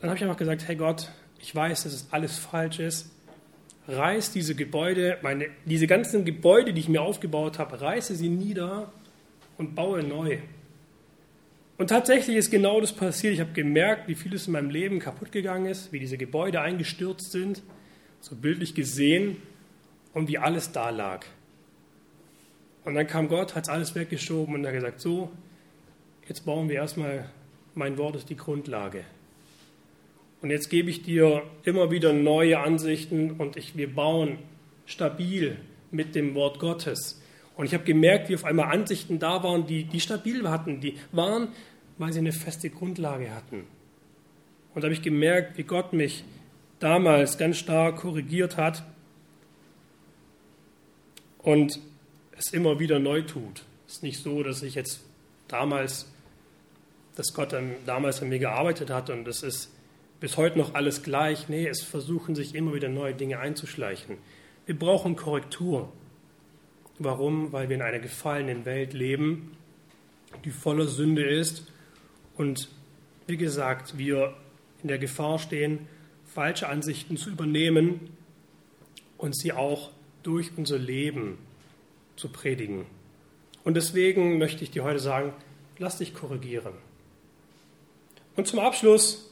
dann 0.00 0.10
habe 0.10 0.16
ich 0.16 0.24
einfach 0.24 0.36
gesagt, 0.36 0.66
hey 0.66 0.76
Gott, 0.76 1.10
ich 1.40 1.54
weiß, 1.54 1.82
dass 1.82 1.92
es 1.92 2.06
alles 2.10 2.38
falsch 2.38 2.78
ist 2.78 3.10
reiß 3.90 4.32
diese 4.32 4.54
Gebäude, 4.54 5.18
meine, 5.22 5.48
diese 5.64 5.86
ganzen 5.86 6.24
Gebäude, 6.24 6.72
die 6.72 6.80
ich 6.80 6.88
mir 6.88 7.02
aufgebaut 7.02 7.58
habe, 7.58 7.80
reiße 7.80 8.14
sie 8.14 8.28
nieder 8.28 8.92
und 9.58 9.74
baue 9.74 10.02
neu. 10.02 10.38
Und 11.78 11.88
tatsächlich 11.88 12.36
ist 12.36 12.50
genau 12.50 12.80
das 12.80 12.92
passiert. 12.92 13.32
Ich 13.32 13.40
habe 13.40 13.52
gemerkt, 13.52 14.08
wie 14.08 14.14
vieles 14.14 14.46
in 14.46 14.52
meinem 14.52 14.70
Leben 14.70 14.98
kaputt 14.98 15.32
gegangen 15.32 15.66
ist, 15.66 15.92
wie 15.92 15.98
diese 15.98 16.18
Gebäude 16.18 16.60
eingestürzt 16.60 17.32
sind, 17.32 17.62
so 18.20 18.36
bildlich 18.36 18.74
gesehen, 18.74 19.36
und 20.12 20.28
wie 20.28 20.38
alles 20.38 20.72
da 20.72 20.90
lag. 20.90 21.24
Und 22.84 22.94
dann 22.94 23.06
kam 23.06 23.28
Gott, 23.28 23.54
hat 23.54 23.68
alles 23.68 23.94
weggeschoben 23.94 24.54
und 24.54 24.66
hat 24.66 24.72
gesagt, 24.72 25.00
so, 25.00 25.30
jetzt 26.26 26.44
bauen 26.44 26.68
wir 26.68 26.76
erstmal, 26.76 27.28
mein 27.74 27.98
Wort 27.98 28.16
ist 28.16 28.28
die 28.28 28.36
Grundlage. 28.36 29.04
Und 30.42 30.50
jetzt 30.50 30.70
gebe 30.70 30.88
ich 30.90 31.02
dir 31.02 31.42
immer 31.64 31.90
wieder 31.90 32.12
neue 32.12 32.58
Ansichten 32.58 33.32
und 33.32 33.56
ich, 33.56 33.76
wir 33.76 33.94
bauen 33.94 34.38
stabil 34.86 35.58
mit 35.90 36.14
dem 36.14 36.34
Wort 36.34 36.58
Gottes. 36.58 37.20
Und 37.56 37.66
ich 37.66 37.74
habe 37.74 37.84
gemerkt, 37.84 38.30
wie 38.30 38.34
auf 38.34 38.44
einmal 38.44 38.72
Ansichten 38.72 39.18
da 39.18 39.42
waren, 39.42 39.66
die, 39.66 39.84
die 39.84 40.00
stabil 40.00 40.48
hatten, 40.48 40.80
die 40.80 40.96
waren, 41.12 41.48
weil 41.98 42.12
sie 42.12 42.20
eine 42.20 42.32
feste 42.32 42.70
Grundlage 42.70 43.34
hatten. 43.34 43.66
Und 44.74 44.82
da 44.82 44.86
habe 44.86 44.94
ich 44.94 45.02
gemerkt, 45.02 45.58
wie 45.58 45.64
Gott 45.64 45.92
mich 45.92 46.24
damals 46.78 47.36
ganz 47.36 47.58
stark 47.58 47.96
korrigiert 47.96 48.56
hat 48.56 48.82
und 51.38 51.78
es 52.38 52.52
immer 52.52 52.78
wieder 52.78 52.98
neu 52.98 53.22
tut. 53.22 53.64
Es 53.86 53.94
ist 53.96 54.02
nicht 54.02 54.22
so, 54.22 54.42
dass 54.42 54.62
ich 54.62 54.74
jetzt 54.74 55.02
damals, 55.48 56.10
dass 57.16 57.34
Gott 57.34 57.54
damals 57.84 58.22
an 58.22 58.30
mir 58.30 58.38
gearbeitet 58.38 58.88
hat 58.88 59.10
und 59.10 59.28
es 59.28 59.42
ist 59.42 59.70
bis 60.20 60.36
heute 60.36 60.58
noch 60.58 60.74
alles 60.74 61.02
gleich. 61.02 61.48
Nee, 61.48 61.66
es 61.66 61.82
versuchen 61.82 62.34
sich 62.34 62.54
immer 62.54 62.74
wieder 62.74 62.88
neue 62.88 63.14
Dinge 63.14 63.38
einzuschleichen. 63.40 64.18
Wir 64.66 64.78
brauchen 64.78 65.16
Korrektur. 65.16 65.90
Warum? 66.98 67.52
Weil 67.52 67.70
wir 67.70 67.76
in 67.76 67.82
einer 67.82 67.98
gefallenen 67.98 68.66
Welt 68.66 68.92
leben, 68.92 69.56
die 70.44 70.50
voller 70.50 70.86
Sünde 70.86 71.24
ist 71.24 71.66
und 72.36 72.68
wie 73.26 73.38
gesagt, 73.38 73.96
wir 73.96 74.36
in 74.82 74.88
der 74.88 74.98
Gefahr 74.98 75.38
stehen, 75.38 75.86
falsche 76.26 76.68
Ansichten 76.68 77.16
zu 77.16 77.30
übernehmen 77.30 78.10
und 79.18 79.36
sie 79.36 79.52
auch 79.52 79.90
durch 80.22 80.50
unser 80.56 80.78
Leben 80.78 81.38
zu 82.16 82.28
predigen. 82.28 82.86
Und 83.64 83.74
deswegen 83.74 84.38
möchte 84.38 84.62
ich 84.64 84.70
dir 84.70 84.84
heute 84.84 85.00
sagen, 85.00 85.32
lass 85.78 85.98
dich 85.98 86.14
korrigieren. 86.14 86.74
Und 88.36 88.46
zum 88.46 88.58
Abschluss 88.58 89.29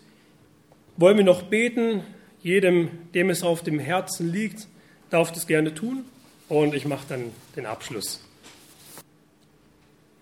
wollen 0.99 1.17
wir 1.17 1.25
noch 1.25 1.45
beten? 1.45 2.03
Jedem, 2.43 3.11
dem 3.15 3.31
es 3.31 3.43
auf 3.43 3.63
dem 3.63 3.79
Herzen 3.79 4.31
liegt, 4.31 4.69
darf 5.11 5.33
das 5.33 5.47
gerne 5.47 5.73
tun. 5.73 6.05
Und 6.49 6.75
ich 6.75 6.87
mache 6.87 7.07
dann 7.09 7.33
den 7.57 7.67
Abschluss. 7.67 8.23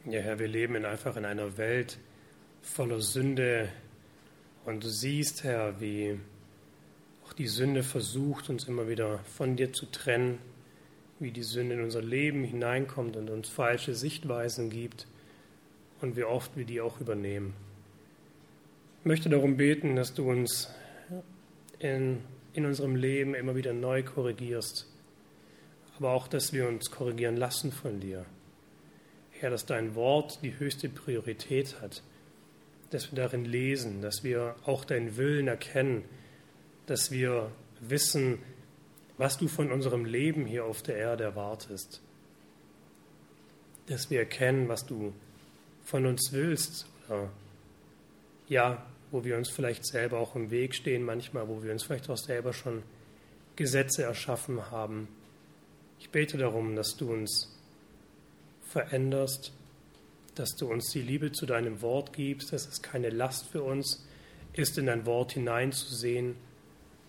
Ja, 0.04 0.20
Herr, 0.20 0.38
wir 0.38 0.48
leben 0.48 0.76
in 0.76 0.84
einfach 0.84 1.16
in 1.16 1.24
einer 1.24 1.56
Welt 1.56 1.98
voller 2.62 3.00
Sünde. 3.00 3.68
Und 4.64 4.84
du 4.84 4.88
siehst, 4.88 5.44
Herr, 5.44 5.80
wie 5.80 6.18
auch 7.24 7.32
die 7.32 7.48
Sünde 7.48 7.82
versucht, 7.82 8.50
uns 8.50 8.64
immer 8.64 8.88
wieder 8.88 9.20
von 9.36 9.56
dir 9.56 9.72
zu 9.72 9.86
trennen, 9.86 10.38
wie 11.18 11.30
die 11.30 11.42
Sünde 11.42 11.74
in 11.76 11.82
unser 11.82 12.02
Leben 12.02 12.44
hineinkommt 12.44 13.16
und 13.16 13.30
uns 13.30 13.48
falsche 13.48 13.94
Sichtweisen 13.94 14.70
gibt 14.70 15.06
und 16.00 16.16
wie 16.16 16.24
oft 16.24 16.56
wir 16.56 16.64
die 16.64 16.80
auch 16.80 17.00
übernehmen 17.00 17.54
möchte 19.06 19.28
darum 19.28 19.56
beten, 19.56 19.96
dass 19.96 20.14
du 20.14 20.28
uns 20.28 20.68
in, 21.78 22.22
in 22.52 22.66
unserem 22.66 22.96
Leben 22.96 23.34
immer 23.34 23.54
wieder 23.54 23.72
neu 23.72 24.02
korrigierst, 24.02 24.86
aber 25.96 26.10
auch, 26.10 26.28
dass 26.28 26.52
wir 26.52 26.68
uns 26.68 26.90
korrigieren 26.90 27.36
lassen 27.36 27.72
von 27.72 28.00
dir. 28.00 28.26
Herr, 29.30 29.50
dass 29.50 29.64
dein 29.64 29.94
Wort 29.94 30.40
die 30.42 30.58
höchste 30.58 30.88
Priorität 30.88 31.80
hat, 31.80 32.02
dass 32.90 33.12
wir 33.12 33.16
darin 33.16 33.44
lesen, 33.44 34.02
dass 34.02 34.24
wir 34.24 34.56
auch 34.66 34.84
deinen 34.84 35.16
Willen 35.16 35.48
erkennen, 35.48 36.04
dass 36.86 37.10
wir 37.10 37.50
wissen, 37.80 38.38
was 39.18 39.38
du 39.38 39.48
von 39.48 39.70
unserem 39.70 40.04
Leben 40.04 40.46
hier 40.46 40.64
auf 40.64 40.82
der 40.82 40.96
Erde 40.96 41.24
erwartest, 41.24 42.02
dass 43.86 44.10
wir 44.10 44.18
erkennen, 44.18 44.68
was 44.68 44.84
du 44.84 45.12
von 45.84 46.06
uns 46.06 46.32
willst 46.32 46.86
ja, 48.48 48.82
wo 49.16 49.24
wir 49.24 49.38
uns 49.38 49.48
vielleicht 49.48 49.86
selber 49.86 50.18
auch 50.18 50.36
im 50.36 50.50
Weg 50.50 50.74
stehen, 50.74 51.02
manchmal, 51.02 51.48
wo 51.48 51.62
wir 51.62 51.72
uns 51.72 51.84
vielleicht 51.84 52.10
auch 52.10 52.18
selber 52.18 52.52
schon 52.52 52.82
Gesetze 53.56 54.02
erschaffen 54.02 54.70
haben. 54.70 55.08
Ich 55.98 56.10
bete 56.10 56.36
darum, 56.36 56.76
dass 56.76 56.98
du 56.98 57.10
uns 57.10 57.58
veränderst, 58.60 59.54
dass 60.34 60.54
du 60.54 60.70
uns 60.70 60.90
die 60.90 61.00
Liebe 61.00 61.32
zu 61.32 61.46
deinem 61.46 61.80
Wort 61.80 62.12
gibst, 62.12 62.52
dass 62.52 62.68
es 62.68 62.82
keine 62.82 63.08
Last 63.08 63.46
für 63.46 63.62
uns 63.62 64.06
ist, 64.52 64.76
in 64.76 64.84
dein 64.84 65.06
Wort 65.06 65.32
hineinzusehen, 65.32 66.34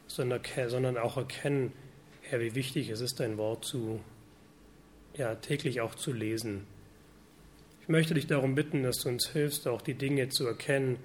sondern, 0.08 0.96
auch 0.96 1.18
erkennen, 1.18 1.74
Herr, 2.22 2.40
wie 2.40 2.56
wichtig 2.56 2.90
es 2.90 3.02
ist, 3.02 3.20
dein 3.20 3.38
Wort 3.38 3.66
zu, 3.66 4.00
ja, 5.14 5.36
täglich 5.36 5.82
auch 5.82 5.94
zu 5.94 6.14
lesen. 6.14 6.68
Ich 7.82 7.90
möchte 7.90 8.14
dich 8.14 8.28
darum 8.28 8.56
bitten, 8.56 8.84
dass 8.84 9.00
du 9.00 9.10
uns 9.10 9.28
hilfst, 9.28 9.68
auch 9.68 9.82
die 9.82 9.96
Dinge 9.96 10.30
zu 10.30 10.48
erkennen, 10.48 11.00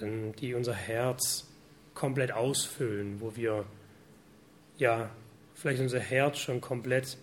die 0.00 0.54
unser 0.54 0.74
Herz 0.74 1.46
komplett 1.94 2.32
ausfüllen, 2.32 3.20
wo 3.20 3.34
wir 3.36 3.64
ja 4.76 5.10
vielleicht 5.54 5.80
unser 5.80 5.98
Herz 5.98 6.38
schon 6.38 6.60
komplett 6.60 7.18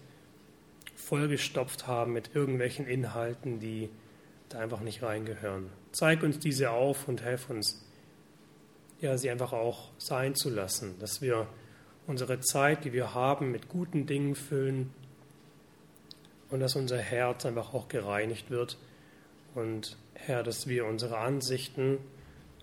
vollgestopft 0.96 1.88
haben 1.88 2.14
mit 2.14 2.36
irgendwelchen 2.36 2.86
Inhalten, 2.88 3.60
die 3.60 3.90
da 4.50 4.60
einfach 4.60 4.82
nicht 4.82 5.02
reingehören. 5.02 5.70
Zeig 5.92 6.24
uns 6.24 6.40
diese 6.40 6.72
auf 6.72 7.08
und 7.08 7.24
helf 7.24 7.50
uns, 7.50 7.86
ja, 9.00 9.18
sie 9.18 9.30
einfach 9.30 9.54
auch 9.54 9.92
sein 9.98 10.36
zu 10.36 10.50
lassen, 10.50 11.00
dass 11.00 11.22
wir 11.22 11.48
unsere 12.08 12.40
Zeit, 12.42 12.86
die 12.86 12.94
wir 12.94 13.14
haben, 13.14 13.52
mit 13.52 13.70
guten 13.70 14.06
Dingen 14.06 14.36
füllen 14.36 14.94
und 16.50 16.60
dass 16.60 16.76
unser 16.76 16.98
Herz 16.98 17.46
einfach 17.46 17.74
auch 17.74 17.88
gereinigt 17.88 18.50
wird 18.50 18.78
und 19.54 19.98
Herr, 20.14 20.44
dass 20.44 20.68
wir 20.68 20.86
unsere 20.86 21.18
Ansichten 21.18 22.00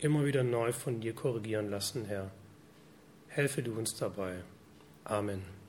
immer 0.03 0.25
wieder 0.25 0.43
neu 0.43 0.73
von 0.73 1.01
dir 1.01 1.15
korrigieren 1.15 1.71
lassen, 1.71 2.05
Herr. 2.07 2.31
Helfe 3.29 3.63
du 3.63 3.73
uns 3.73 3.95
dabei. 3.97 4.43
Amen. 5.05 5.62